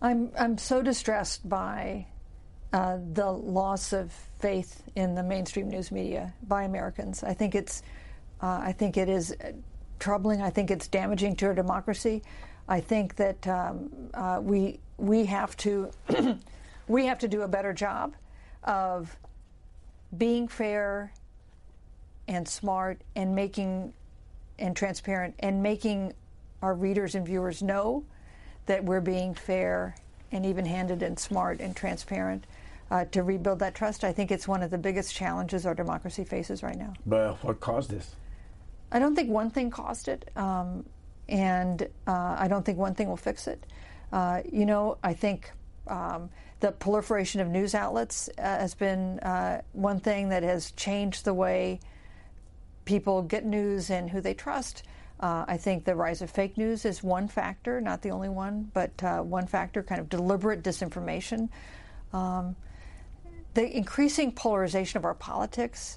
[0.00, 2.06] I'm I'm so distressed by
[2.72, 7.24] uh, the loss of faith in the mainstream news media by Americans.
[7.24, 7.82] I think it's
[8.40, 9.34] uh, I think it is
[9.98, 10.40] troubling.
[10.40, 12.22] I think it's damaging to our democracy.
[12.68, 15.90] I think that um, uh, we we have to
[16.88, 18.14] we have to do a better job
[18.62, 19.16] of
[20.16, 21.12] being fair
[22.28, 23.92] and smart and making
[24.60, 26.12] and transparent and making
[26.62, 28.04] our readers and viewers know
[28.68, 29.96] that we're being fair
[30.30, 32.44] and even handed and smart and transparent
[32.90, 34.04] uh, to rebuild that trust.
[34.04, 36.94] I think it's one of the biggest challenges our democracy faces right now.
[37.04, 38.14] But what caused this?
[38.92, 40.86] I don't think one thing caused it, um,
[41.28, 43.66] and uh, I don't think one thing will fix it.
[44.12, 45.50] Uh, you know, I think
[45.86, 51.24] um, the proliferation of news outlets uh, has been uh, one thing that has changed
[51.24, 51.80] the way
[52.86, 54.82] people get news and who they trust.
[55.20, 58.70] Uh, I think the rise of fake news is one factor, not the only one,
[58.72, 61.48] but uh, one factor, kind of deliberate disinformation.
[62.12, 62.54] Um,
[63.54, 65.96] the increasing polarization of our politics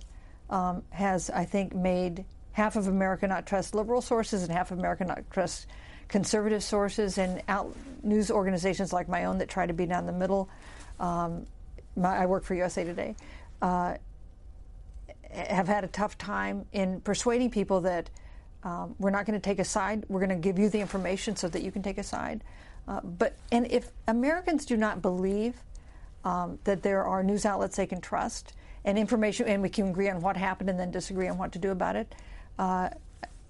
[0.50, 4.80] um, has, I think, made half of America not trust liberal sources and half of
[4.80, 5.68] America not trust
[6.08, 10.12] conservative sources and out, news organizations like my own that try to be down the
[10.12, 10.50] middle.
[11.00, 11.46] Um,
[11.96, 13.16] my, I work for USA Today.
[13.62, 13.96] Uh,
[15.32, 18.10] have had a tough time in persuading people that
[18.64, 20.06] um, we're not going to take a side.
[20.08, 22.44] We're going to give you the information so that you can take a side.
[22.88, 25.56] Uh, but and if Americans do not believe
[26.24, 28.54] um, that there are news outlets they can trust
[28.84, 31.60] and information, and we can agree on what happened and then disagree on what to
[31.60, 32.14] do about it,
[32.58, 32.90] uh,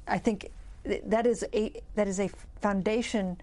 [0.08, 0.52] I think
[0.84, 2.30] that is a that is a
[2.62, 3.40] foundation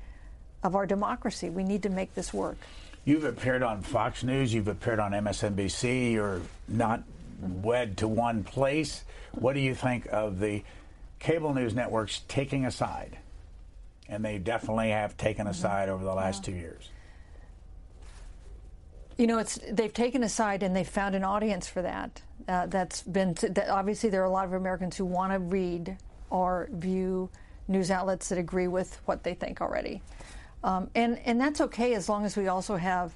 [0.63, 1.51] of our democracy.
[1.51, 2.59] We need to make this work.
[3.05, 4.53] You've appeared on Fox News.
[4.53, 6.13] You've appeared on MSNBC.
[6.13, 7.03] You're not
[7.41, 9.05] wed to one place.
[9.33, 10.63] What do you think of the
[11.19, 13.19] cable news networks taking a side?
[14.09, 16.89] And they definitely have taken a side over the last two years.
[19.19, 22.23] You know, it's they've taken a side and they've found an audience for that.
[22.47, 25.97] Uh, that's been that obviously there are a lot of Americans who want to read
[26.31, 27.29] or view
[27.69, 30.03] news outlets that agree with what they think already.
[30.65, 33.13] Um, and, and that's okay as long as we also have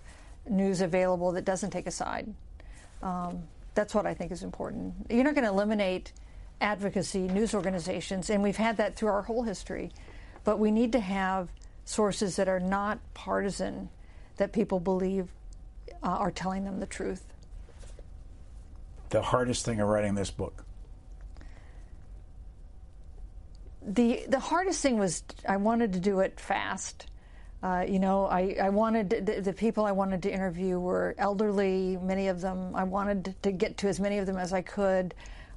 [0.48, 2.32] news available that doesn't take a side.
[3.02, 3.42] Um,
[3.74, 4.94] that's what I think is important.
[5.10, 6.12] You're not going to eliminate
[6.62, 9.90] advocacy news organizations, and we've had that through our whole history.
[10.44, 11.48] But we need to have
[11.84, 13.90] sources that are not partisan,
[14.36, 15.28] that people believe
[16.02, 17.24] uh, are telling them the truth.
[19.10, 20.64] The hardest thing of writing this book?
[23.86, 27.06] the the hardest thing was I wanted to do it fast.
[27.62, 31.96] Uh, you know, I, I wanted the, the, people I wanted to interview were elderly,
[32.02, 32.74] many of them.
[32.74, 35.14] I wanted to get to as many of them as I could.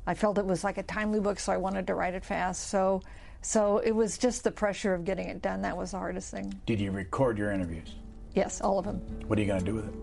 [0.08, 2.68] I felt it was like a timely book, so I wanted to write it fast.
[2.68, 3.02] So,
[3.42, 5.62] so it was just the pressure of getting it done.
[5.64, 6.54] That was the hardest thing.
[6.66, 7.96] Did you record your interviews?
[8.34, 8.98] Yes, all of them.
[9.28, 9.96] What are you going to do with it?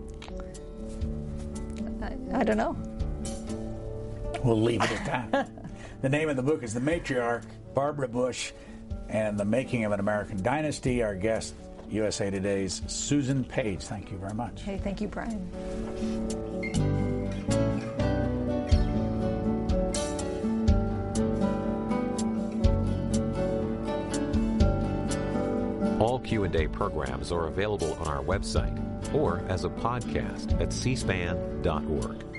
[2.33, 2.75] I, I don't know.
[4.43, 5.49] We'll leave it at that.
[6.01, 7.43] the name of the book is The Matriarch
[7.73, 8.51] Barbara Bush,
[9.09, 11.03] and The Making of an American Dynasty.
[11.03, 11.53] Our guest,
[11.89, 13.81] USA Today's Susan Page.
[13.81, 14.61] Thank you very much.
[14.61, 15.49] Hey, thank you, Brian.
[26.03, 28.77] All Q&A programs are available on our website
[29.15, 32.32] or as a podcast at cspan.org.